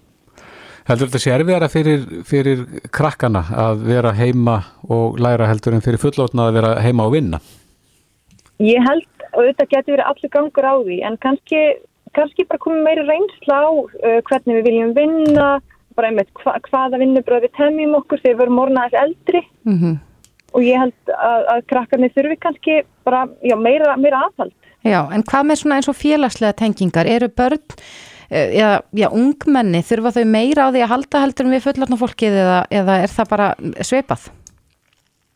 [0.90, 4.56] Heldur þetta sé erfiðara fyrir, fyrir krakkana að vera heima
[4.90, 7.38] og læra heldur en fyrir fullótna að vera heima og vinna?
[8.58, 11.62] Ég held og þetta getur verið allir gangur á því en kannski,
[12.18, 15.48] kannski bara komið meiri reynsla á uh, hvernig við viljum vinna,
[15.94, 19.98] bara einmitt hva, hvaða vinnubröð við temjum okkur þegar við verum orðnaðis eldri Mm
[20.56, 24.54] og ég held að, að krakkarnir þurfi kannski bara já, meira, meira aðhald.
[24.86, 27.10] Já, en hvað með svona eins og félagslega tengingar?
[27.10, 27.60] Eru börn,
[28.30, 32.00] eh, eða já, ungmenni, þurfa þau meira á því að halda heldur en við fullarna
[32.00, 33.48] fólkið eða, eða er það bara
[33.82, 34.30] sveipað?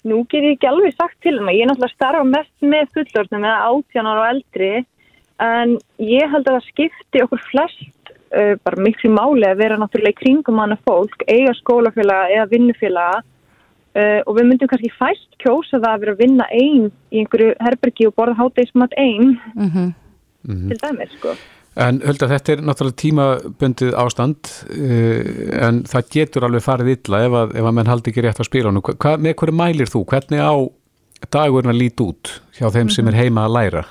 [0.05, 2.91] Nú get ég ekki alveg sagt til um að ég er náttúrulega starfa mest með
[2.97, 4.73] fullorðnum eða átjánar og eldri
[5.45, 10.15] en ég held að það skipti okkur flest uh, bara miklu máli að vera náttúrulega
[10.15, 13.23] í kringum hana fólk, eiga skólafélaga eða vinnufélaga
[13.97, 17.57] uh, og við myndum kannski fæst kjósa það að vera að vinna einn í einhverju
[17.65, 19.93] herbergi og borða hátegismat einn Mm -hmm.
[20.45, 20.69] Mhm.
[20.69, 21.33] til dæmis sko.
[21.75, 27.35] En hölda þetta er náttúrulega tímabundið ástand uh, en það getur alveg farið illa ef
[27.41, 28.85] að, ef að menn haldi ekki rétt á spílunum.
[28.85, 30.05] Hva, með hverju mælir þú?
[30.13, 30.55] Hvernig á
[31.35, 33.83] dagurinn að líti út hjá þeim sem er heima að læra?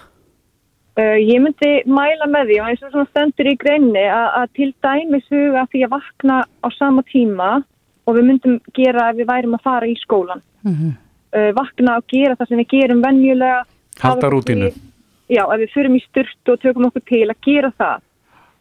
[0.93, 4.69] Uh, ég myndi mæla með því og eins og svona stendur í greinni að, til
[4.85, 7.51] dæmis huga því að vakna á sama tíma
[8.05, 10.43] og við myndum gera ef við værim að fara í skólan.
[10.63, 10.95] Mhm.
[11.33, 13.63] Uh, vakna og gera það sem við gerum venjulega.
[14.03, 14.69] Halda rútínu.
[14.71, 14.92] til-
[15.33, 18.05] Já, ef við fyrum í styrtu og tökum okkur til að gera það.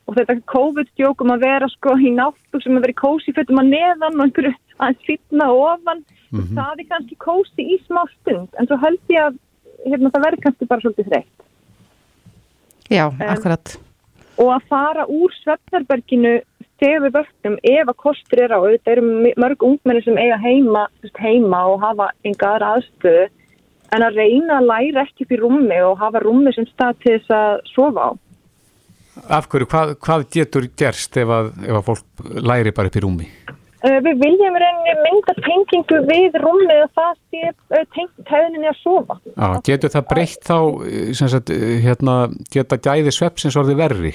[0.09, 3.71] Og þetta COVID-stjókum að vera sko í náttúr sem að vera í kósi fötum að
[3.75, 6.03] neðan og einhverju aðeins fitna ofan.
[6.33, 6.57] Mhm.
[6.57, 9.39] Það er kannski kósi í smá stund en svo held ég að
[9.87, 11.39] hérna, það verður kannski bara svolítið þreytt.
[12.93, 13.79] Já, akkurat.
[14.37, 16.41] og að fara úr svefnarberginu
[16.81, 20.87] þegar við vöknum ef að kostur er á auðvitað eru mörg ungmenni sem eiga heima,
[21.21, 23.29] heima og hafa aðra aðstöðu
[23.93, 27.35] en að reyna að læra ekki í rúmi og hafa rúmi sem stað til þess
[27.37, 28.11] að sofa á.
[29.37, 33.05] Af hverju, hvað, hvað getur gerst ef að, ef að fólk læri bara upp í
[33.05, 33.29] rúmi?
[33.83, 38.79] Uh, við viljum reyni mynda tengingu við rúmi og það sé uh, tengt hefninni að
[38.81, 39.19] sofa.
[39.35, 40.59] Já, getur það breytt þá,
[41.19, 41.53] sem sagt,
[41.85, 42.17] hérna,
[42.55, 44.15] geta gæði svepsins orði verri?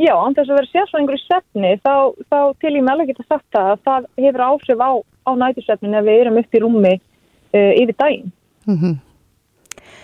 [0.00, 1.94] Já, án þess að vera sérfræðingur í svefni þá,
[2.32, 5.98] þá til ég með alveg geta sagt það að það hefur áhrif á, á nætursvefnin
[5.98, 8.32] ef við erum upp í rúmi uh, yfir daginn.
[8.66, 9.00] Mm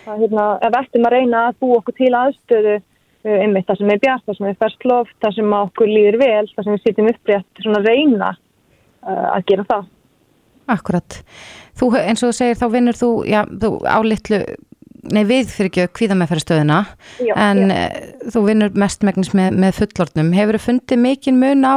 [0.08, 3.80] það, hérna, ef við ættum að reyna að búa okkur til aðstöðu uh, einmitt það
[3.80, 6.68] sem er bjart, það sem er fersk loft, það sem að okkur líður vel, það
[6.68, 9.90] sem við sitjum upprétt svona reyna uh, að gera það.
[10.68, 11.20] Akkurat.
[11.78, 14.40] Þú, eins og þú segir, þá vinnur þú, já, þú álitlu,
[15.14, 16.80] nei við fyrir ekki kvíða með fyrir stöðuna,
[17.22, 17.76] Já, en já.
[17.78, 18.10] já.
[18.34, 20.34] þú vinnur mestmægnis með, með fullornum.
[20.36, 21.76] Hefur þú fundið mikinn mun á,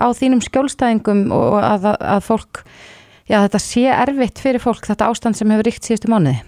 [0.00, 2.64] á þínum skjólstæðingum og að, að, að fólk,
[3.32, 6.42] já þetta sé erfitt fyrir fólk, þetta ástand sem hefur ríkt síðustu mánuði?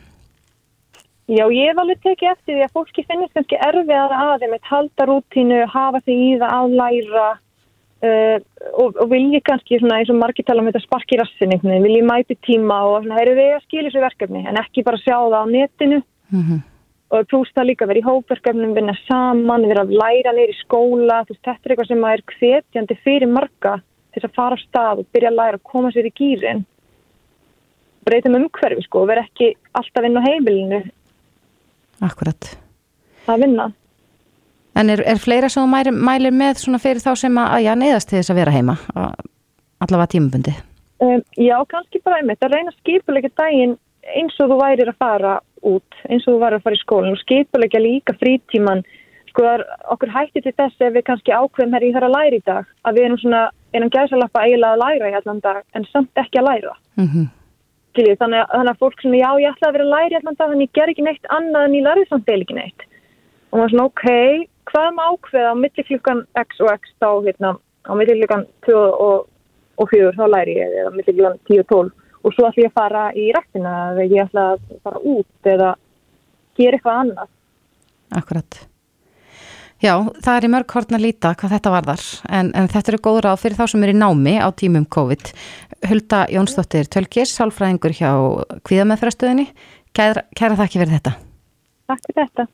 [1.24, 5.62] Já, ég hef alveg tekið eftir því að fólki finnist kannski aðeins að halda rútínu,
[5.72, 8.36] hafa því í það að læra uh,
[8.76, 11.88] og, og vilji kannski svona eins og margir tala um þetta sparki rassin einhvern veginn,
[11.88, 15.00] vilji mæti tíma og svona, það eru við að skilja þessu verkefni en ekki bara
[15.00, 16.04] sjá það á netinu.
[16.34, 16.62] Mm
[17.14, 21.42] og pluss það líka verið í hópverkefnum, vinna saman, vera að læra neyri skóla, veist,
[21.44, 23.74] þetta er eitthvað sem er hvetjandi fyrir marga
[24.14, 26.64] þess að fara á stað og byrja að læra að koma sér í gýrin
[28.04, 30.82] breytum umhverfi sko og vera ekki alltaf inn á heimilinu
[32.04, 32.56] Akkurat.
[33.26, 33.70] að vinna.
[34.74, 37.74] En er, er fleira sem mælir, mælir með svona fyrir þá sem að, að já,
[37.78, 38.74] neyðast til þess að vera heima,
[39.84, 40.54] allavega tímabundi?
[41.04, 43.76] Um, já, kannski bara einmitt að reyna skipulegja daginn
[44.18, 47.14] eins og þú værir að fara út, eins og þú værir að fara í skólan
[47.14, 48.82] og skipulegja líka frítíman.
[49.30, 52.16] Sko það er okkur hætti til þess ef við kannski ákveðum hér í þar að
[52.16, 53.44] læra í dag, að við erum svona
[53.74, 56.76] einum gæsalappa eiginlega að læra í allan dag en samt ekki að læra.
[56.98, 57.26] Mm -hmm.
[57.94, 60.66] Skiljið, þannig, þannig að fólk svona, já, ég ætla að vera í allan dag, þannig
[60.66, 62.86] ég ger ekki neitt annað en ég lærið samt eil ekki neitt.
[63.52, 67.08] Og maður svona, ok, hvað er maður ákveða á milli klukkan x og x þá,
[67.28, 67.52] hérna,
[67.86, 69.30] á milli klukkan 2 og,
[69.78, 71.94] og 4, þá læri ég, eða milli klukkan 10 og 12.
[72.24, 75.72] Og svo ætla ég að fara í rættina, eða ég ætla að fara út, eða
[76.58, 77.34] gera eitthvað annað.
[78.18, 78.64] Akkurat.
[79.84, 83.18] Já, það er í mörg hortna líta hvað þetta varðar en, en þetta eru góð
[83.26, 85.28] ráð fyrir þá sem eru í námi á tímum COVID.
[85.90, 88.08] Hulda Jónsdóttir Tölkis, sálfræðingur hjá
[88.64, 89.44] Kvíðameðfrastöðinni.
[89.94, 91.12] Kæra, kæra þakki fyrir þetta.
[91.92, 92.46] Takk fyrir þetta.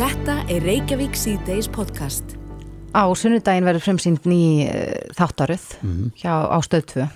[0.00, 2.32] Þetta er Reykjavík C-Days podcast.
[2.96, 6.08] Á sunnudaginn verður fremsýnd ný uh, þáttaröð Mhm.
[6.16, 7.06] hjá á stöð 2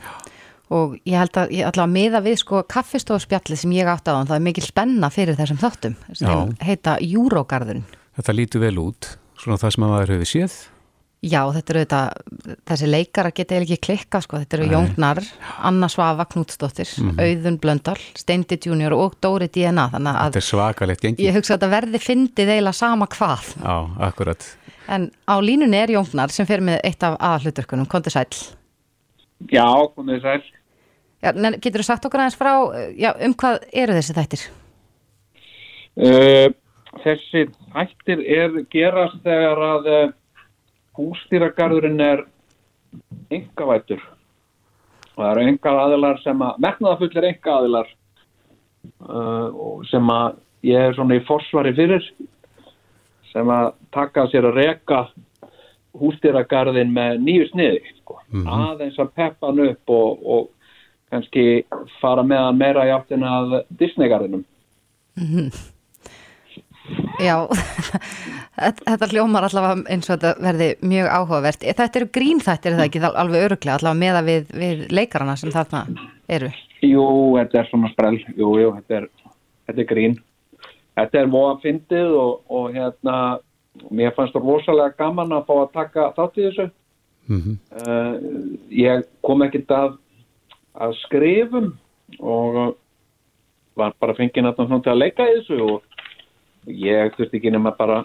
[0.74, 4.28] og ég held að ég að miða við sko kaffistofspjalli sem ég átti á þann,
[4.28, 6.64] það er mikil spenna fyrir þessum þáttum sem Já.
[6.68, 7.84] heita Júrógarðurinn.
[8.18, 10.54] Þetta lítur vel út, svona það sem að maður hefur séð.
[11.24, 12.00] Já, þetta eru þetta,
[12.68, 14.72] þessi leikara geta eiginlega ekki klikka sko, þetta eru Nei.
[14.74, 15.20] Jóngnar,
[15.64, 17.14] Anna Svafa Knútsdóttir, Mhm.
[17.24, 21.24] Auðun Blöndal, Steindi Junior og Dóri DNA, Þetta er svakalegt gengi.
[21.24, 23.54] ég hugsa að þetta verði fyndið eiginlega sama hvað.
[23.56, 24.56] Já, akkurat.
[24.86, 28.54] En á línunni er Jóngnar sem fer með eitt af aðalhuturkunum, Kondi Sæll.
[29.50, 29.64] Já,
[29.96, 30.42] komið sæl.
[31.22, 32.52] Já, en getur þú sagt okkur aðeins frá,
[32.98, 34.44] já, um hvað eru þessi þættir?
[35.96, 36.50] Uh,
[37.02, 40.12] þessi hættir er gerast þegar að uh,
[40.98, 42.24] hústýragarðurinn er
[43.34, 44.02] engavættur.
[45.14, 47.92] Og það eru enga aðilar sem að, metnaðafullir enga aðilar
[49.08, 52.06] uh, og sem að ég er svona í forsvari fyrir
[53.32, 55.04] sem að taka sér að reka
[55.98, 57.82] hústýragarðin með nýju sniði.
[58.00, 58.18] Sko.
[58.42, 60.50] Aðeins að peppa hann upp og, og
[61.12, 61.46] kannski
[62.00, 64.44] fara með hann meira í áttina að Disneygarðinum.
[65.20, 65.73] Mhm.
[67.22, 67.36] Já,
[68.90, 71.64] þetta hljómar allavega eins og þetta verði mjög áhugavert.
[71.64, 75.52] Þetta eru grínþættir, er það ekki Það alveg öruglega, allavega meða við, við leikarana sem
[75.54, 75.84] þarna
[76.32, 76.50] eru?
[76.84, 77.06] Jú,
[77.38, 79.08] þetta er svona sprell, jú, jú, þetta er,
[79.68, 80.16] þetta er grín.
[80.94, 83.18] Þetta er móa fyndið og, og hérna,
[83.90, 86.70] mér fannst það rosalega gaman að fá að taka þátt í þessu.
[87.24, 87.58] Mhm.
[87.72, 88.14] Uh,
[88.68, 89.98] ég kom ekkert að,
[90.76, 91.70] að skrifum
[92.20, 92.76] og
[93.74, 95.93] var bara fengið náttúrulega til að leika í þessu og
[96.66, 98.02] ég þurfti ekki nema bara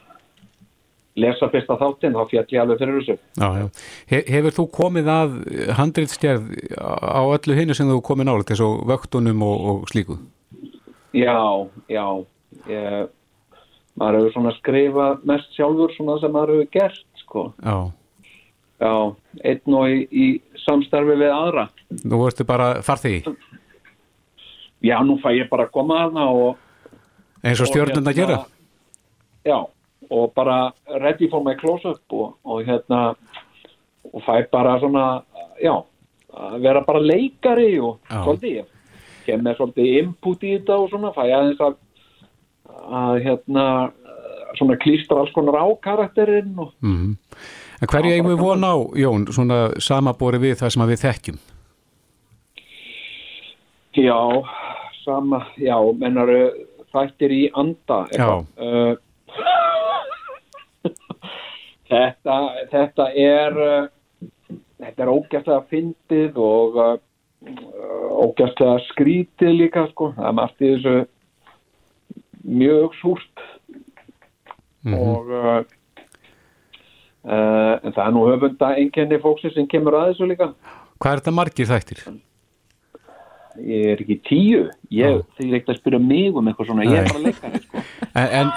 [1.19, 3.15] lesa fyrsta þáttinn, þá fjall ég alveg fyrir þessu.
[3.39, 3.67] Já, já.
[4.11, 5.37] He hefur þú komið að
[5.79, 10.19] handriðstjærð á öllu hinnu sem þú komið til svo vöktunum og, og slíku?
[11.15, 11.39] Já,
[11.89, 12.05] já.
[12.69, 13.09] Ég,
[13.99, 17.47] maður hefur svona skrifað mest sjálfur svona sem maður hefur gert, sko.
[17.63, 17.77] Já.
[18.79, 18.93] Já,
[19.43, 20.27] einn og í, í
[20.63, 21.67] samstarfi við aðra.
[22.07, 23.33] Nú ertu bara farþegi?
[24.79, 26.65] Já, nú fæ ég bara að koma aðna og...
[27.43, 28.39] Eins og stjórnund að gera?
[29.47, 29.59] Já,
[30.09, 33.13] og bara ready for my close-up og, og hérna,
[34.13, 35.05] og fæ bara svona,
[35.63, 35.75] já,
[36.59, 38.23] vera bara leikari og Já.
[38.23, 38.65] svolítið,
[39.25, 41.79] kem með svolítið input í þetta og svona, fæ aðeins að,
[42.89, 43.65] að hérna,
[44.57, 47.17] svona klístra alls konar á karakterinn og Mm
[47.79, 51.37] En hverju eigum við von á, Jón, svona samabori við það sem við þekkjum?
[53.95, 54.17] Já,
[55.05, 56.27] sama, já, mennar
[56.93, 57.99] þættir í anda.
[58.57, 58.95] Uh,
[61.91, 62.39] þetta,
[62.71, 66.97] þetta er, uh, þetta er ógæstlega fyndið og uh,
[68.25, 70.13] ógæstlega skrítið líka, sko.
[70.17, 70.95] Það er margt í þessu
[72.49, 73.45] mjög súrt
[74.95, 75.59] og uh,
[77.27, 80.51] uh, en það er nú höfunda einkenni fólksins sem kemur að þessu líka.
[80.99, 82.03] Hvað er þetta margir þættir?
[83.65, 84.61] Ég er ekki tíu.
[84.93, 86.85] Ég, þeir ekkert að spyrja mig um eitthvað svona.
[86.87, 87.11] Ég er Nei.
[87.11, 87.83] bara leikari, sko.
[88.19, 88.49] En, en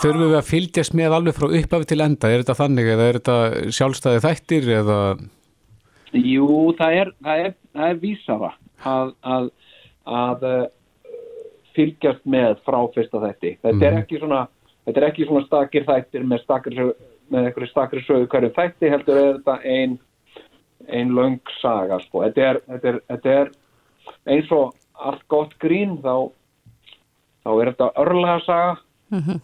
[0.00, 2.30] þurfum við að fylgjast með alveg frá upphafi til enda?
[2.32, 3.36] Er þetta þannig eða er þetta
[3.76, 4.98] sjálfstæði þættir eða...
[6.14, 6.46] Jú,
[6.78, 8.50] það er, það er, það er vísara
[8.86, 9.48] að, að,
[10.22, 10.62] að uh,
[11.74, 13.52] fylgjast með frá fyrsta þætti.
[13.66, 14.02] Þetta er Mhm.
[14.04, 14.40] ekki svona,
[14.86, 16.80] þetta er ekki svona stakir þættir með stakir,
[17.34, 19.98] með einhverju stakir sögu hverju þætti heldur er þetta ein,
[20.88, 22.22] ein löng saga, sko.
[22.28, 23.52] Þetta er, þetta er, þetta er
[24.30, 26.30] eins og allt gott grín þá,
[27.44, 28.76] þá er þetta örlega saga.
[29.14, 29.42] Það er,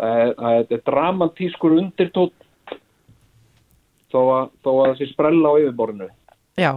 [0.00, 2.46] það er, það er dramatískur undirtótt
[4.10, 6.08] þó að, þó að það sé sprella á yfirborðinu.
[6.60, 6.72] Já,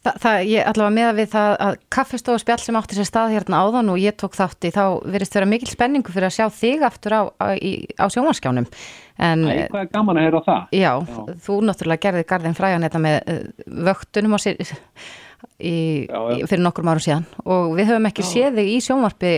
[0.00, 3.58] Þa, það, ég allavega með við það að kaffestofa spjall sem átti sér stað hérna
[3.60, 7.16] áðan og ég tók þátti þá verist vera mikil spenningu fyrir að sjá þig aftur
[7.20, 8.64] á, á, í- á sjónvarskjánum
[9.20, 10.72] en Æ, hvað er gaman að heyra það?
[10.80, 10.92] já,
[11.44, 13.44] þú náttúrulega gerði garðin frægan þetta með uh,
[13.90, 14.62] vöktunum á sér
[15.58, 19.32] í, í, fyrir nokkrum árum síðan og við höfum ekki séð þig í sjónvarpi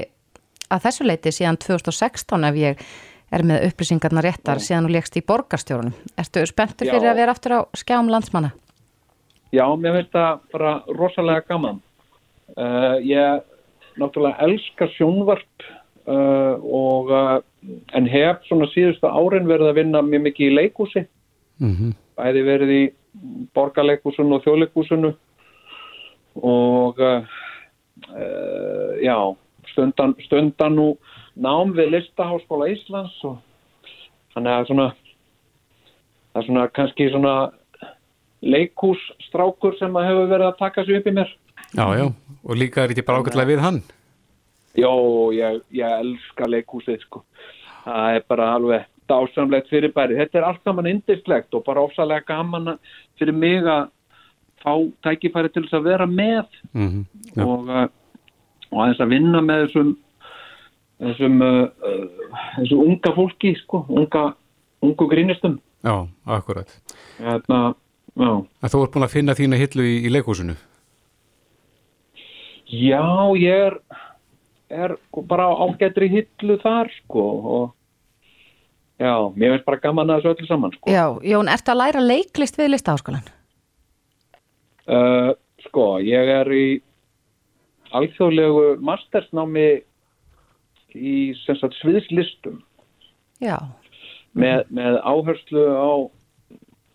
[0.72, 2.84] að þessu leiti síðan 2016 ef ég
[3.32, 5.94] er með upplýsingarna réttar síðan þú legst í borgarstjórunum.
[6.20, 6.92] Ertu spenntur Já.
[6.96, 8.52] fyrir að vera aftur á skjám landsmanna?
[9.52, 11.80] Já, mér finnst það bara rosalega gaman.
[12.52, 13.44] Uh, ég
[14.00, 15.66] náttúrulega elska sjónvarp
[16.08, 17.38] uh, og uh,
[17.96, 21.04] en hef svona síðustu árin verið að vinna mjög mikið í leikúsi.
[21.62, 21.96] Mhm.
[22.20, 22.82] Bæði verið í
[23.56, 25.12] borgarleikúsinu og þjóðleikúsinu
[26.36, 27.22] og uh,
[29.02, 29.16] já,
[29.72, 30.88] stundan, stundan nú
[31.36, 33.38] nám við Listaháskóla Íslands og
[34.34, 34.88] þannig að svona
[36.32, 37.34] það er svona kannski svona
[38.42, 41.34] leikhússtrákur sem að hefur verið að taka sig upp í mér.
[41.72, 42.06] Já, já,
[42.42, 43.82] og líka er ekki bara ágætlega við hann
[44.72, 44.92] Jó,
[45.36, 47.20] ég, ég elska leikhúsið sko.
[47.84, 50.16] Það er bara alveg dásamlegt fyrirbæri.
[50.16, 52.78] Þetta er allt saman indislegt og bara ofsalega gaman
[53.20, 53.90] fyrir mig að
[54.62, 54.72] fá
[55.06, 57.04] tækifæri til þess að vera með mm
[57.42, 57.86] og, uh,
[58.72, 59.92] og aðeins að vinna með þessum
[61.02, 64.26] þessum uh, uh, þessu unga fólki sko, unga,
[64.84, 65.58] ungu grínistum.
[65.82, 66.70] Já, akkurat
[67.18, 67.74] Hérna,
[68.14, 68.32] já.
[68.70, 70.54] Þú ert búin að finna þína hillu í, í leikhúsinu
[72.72, 73.02] Já,
[73.36, 73.74] ég er,
[74.72, 74.94] er
[75.28, 77.24] bara ágættri hillu þar sko
[77.56, 77.64] og
[79.02, 80.92] já, mér finnst bara gaman að þessu öllu saman sko.
[80.92, 83.26] Já, Jón, ertu að læra leiklist við listaháskólan?
[84.82, 85.32] Uh,
[85.68, 86.66] sko, ég er í
[87.94, 89.68] alþjóðlegu mastersnámi
[90.92, 92.58] í sagt sviðslistum
[93.42, 93.56] Já,
[94.38, 95.92] með, með áherslu á,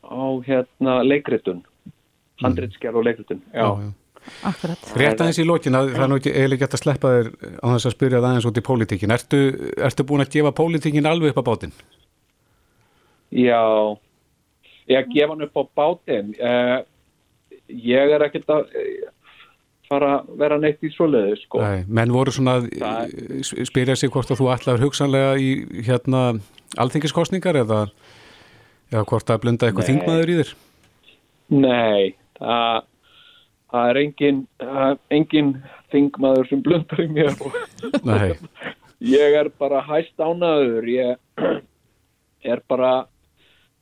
[0.08, 1.62] á hérna leikritun,
[2.44, 3.42] handritsker og leikritun.
[3.54, 3.90] Já, já.
[4.48, 4.90] akkurat.
[5.00, 7.32] Rétt aðeins í lokin að það er nú ekki eiginlega gett að sleppa þér
[7.64, 9.42] á þess að spyrja það aðeins út í pólitíkin ertu,
[9.90, 11.76] ertu búin að gefa pólitíkin alveg upp á bátinn?
[13.36, 13.64] Já,
[14.88, 16.32] ég gefa hann upp á bátinn.
[16.40, 16.80] Uh,
[17.70, 19.08] ég er ekkert að eh,
[19.88, 21.62] fara að vera neitt í svoleiðu, sko.
[21.64, 25.50] Nei, menn voru svona að Það- spyrja sig hvort að þú ætlaður hugsanlega í
[25.88, 26.24] hérna
[26.78, 27.82] alþingiskostningar eða,
[28.92, 30.54] eða hvort að blunda eitthvað þingmaður í þér
[31.48, 32.82] Nei, það,
[33.72, 34.40] það er engin,
[35.16, 35.52] engin
[35.94, 37.38] þingmaður sem blundar í mér.
[38.04, 38.36] Nei,
[39.16, 40.90] ég er bara hæst ánaður.
[40.92, 41.16] Ég
[42.52, 43.06] er bara,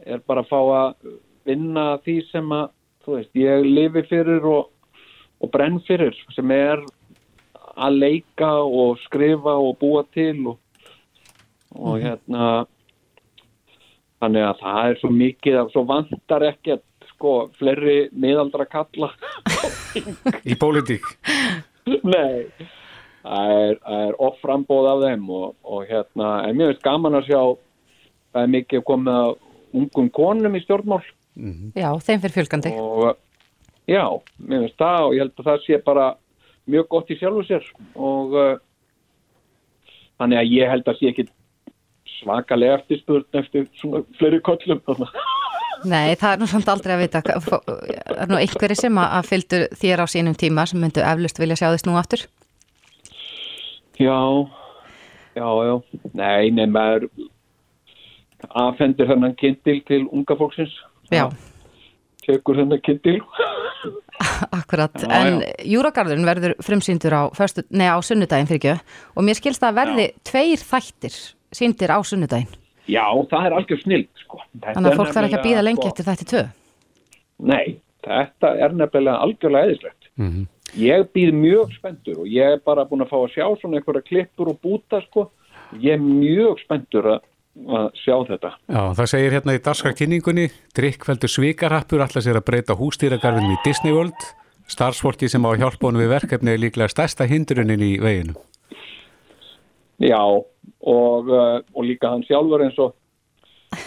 [0.06, 1.16] er bara að fá að
[1.50, 2.70] vinna því sem að,
[3.06, 4.72] þú veist, ég lifi fyrir og,
[5.42, 6.82] og brenn fyrir sem er
[7.76, 10.60] að leika og skrifa og búa til og,
[11.76, 12.66] og hérna
[14.24, 16.84] þannig að það er svo mikið að svo vantar ekki að
[17.16, 19.12] sko fleiri miðaldra kalla.
[20.44, 21.06] Í pólitík?
[22.04, 22.48] Nei,
[23.22, 27.30] það er, er off frambóð af þeim og, og hérna, en mér finnst gaman að
[27.30, 27.42] sjá
[28.36, 29.36] það er mikið komið að
[29.76, 31.04] ungum konum í stjórnmál
[31.36, 32.72] Já, þeim fyrir fjölgandi.
[32.80, 33.18] og
[33.92, 34.06] já,
[34.40, 36.06] mér finnst það og ég held að það sé bara
[36.72, 37.66] mjög gott í sjálfu sér
[37.96, 38.54] og uh,
[40.20, 41.28] þannig að ég held að sé ekki
[42.16, 44.82] svakalega eftirspurn eftir svona fleiri kollum
[45.86, 47.20] Nei, það er nú samt aldrei að vita.
[47.22, 51.38] Það er nú einhverju sem að að fylgdu þér á sínum tíma sem myndu eflust
[51.38, 52.24] vilja sjá þess nú aftur.
[54.02, 54.18] Já,
[55.38, 55.76] já, já.
[56.18, 57.06] Nei, nei, maður
[58.50, 60.74] afhendir hennan kindil til unga fólksins.
[61.12, 61.30] Já.
[62.26, 63.22] Tekur hennan kindil.
[64.60, 65.50] Akkurat, Já, en já.
[65.76, 70.06] Júragarðurinn verður frumsýndur á, föstu, nei, á sunnudaginn fyrir ekki og mér skilst að verði
[70.26, 71.18] tveir þættir
[71.56, 72.50] sýndir á sunnudaginn.
[72.90, 74.42] Já, það er algjör snild, sko.
[74.54, 76.44] Þetta Þannig að er fólk þarf ekki að býða lengi sko, eftir þætti tvö.
[77.52, 77.66] Nei,
[78.06, 80.12] þetta er nefnilega algjörlega eðislegt.
[80.22, 80.44] Mhm.
[80.76, 84.06] Ég býð mjög spenntur og ég er bara búin að fá að sjá svona einhverja
[84.10, 85.30] klippur og búta, sko.
[85.80, 87.26] Ég er mjög spenntur að,
[87.56, 88.50] að sjá þetta.
[88.68, 93.96] Já, það segir hérna í dagskarkynningunni Drikkveldur svikarhappur allar sér að breyta hústýragarðinum í Disney
[93.96, 94.28] World
[94.68, 98.34] starfsfólki sem á að hjálpa honum við verkefni er líklega stærsta hindrunin í veginu
[100.04, 102.96] Já, og, uh, og líka hann sjálfur eins og,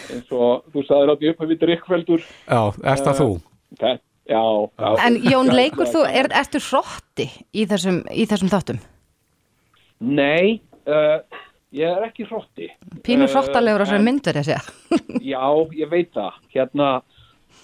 [0.08, 2.22] eins og þú sagðir átt í upphafið drikkveldur.
[2.48, 3.26] Já, ert það Eh, þú?
[3.82, 3.98] Það,
[4.32, 4.42] já,
[4.80, 4.88] já.
[5.04, 8.80] En Jón, leikur þú, er, ertu hrotti í þessum, í þessum þáttum?
[10.00, 11.20] Nei, uh,
[11.72, 12.68] ég er ekki hrotti.
[13.04, 14.60] Pínu Eh, hrottalegur á en- þessari myndur, segja.
[15.32, 15.42] Já,
[15.76, 16.32] ég veit það.
[16.54, 16.88] Hérna,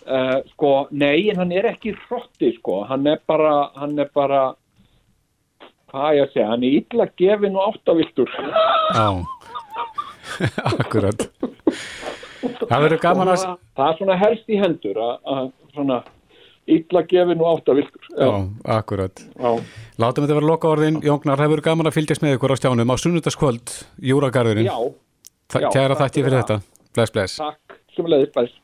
[0.06, 2.84] uh, sko, nei, en hann er ekki hrotti, sko.
[2.88, 4.54] Hann er bara, hann er bara,
[5.92, 8.30] hvað ég að segja, hann er illa gefin og áttaviltur.
[8.94, 9.08] Já,
[10.80, 11.28] Akkurat
[12.44, 13.42] Það verður gaman að
[13.76, 15.98] það, er svona helst í hendur að, að svona
[16.66, 18.30] illa gefin og áttavilkur Já,
[18.78, 19.22] akkurat.
[19.36, 19.50] Já.
[20.00, 22.96] Látum þetta vera loka orðin Jóngnar, verður gaman að fylgjast með ykkur á stjánum á
[22.96, 24.68] sunnundaskvöld, Júragarðurinn.
[24.70, 24.78] Já,
[25.52, 26.60] Þa- Já, Kæra þakki fyrir þetta.
[26.94, 27.36] Bless, bless.
[27.42, 28.60] Takk sem leiðis bæst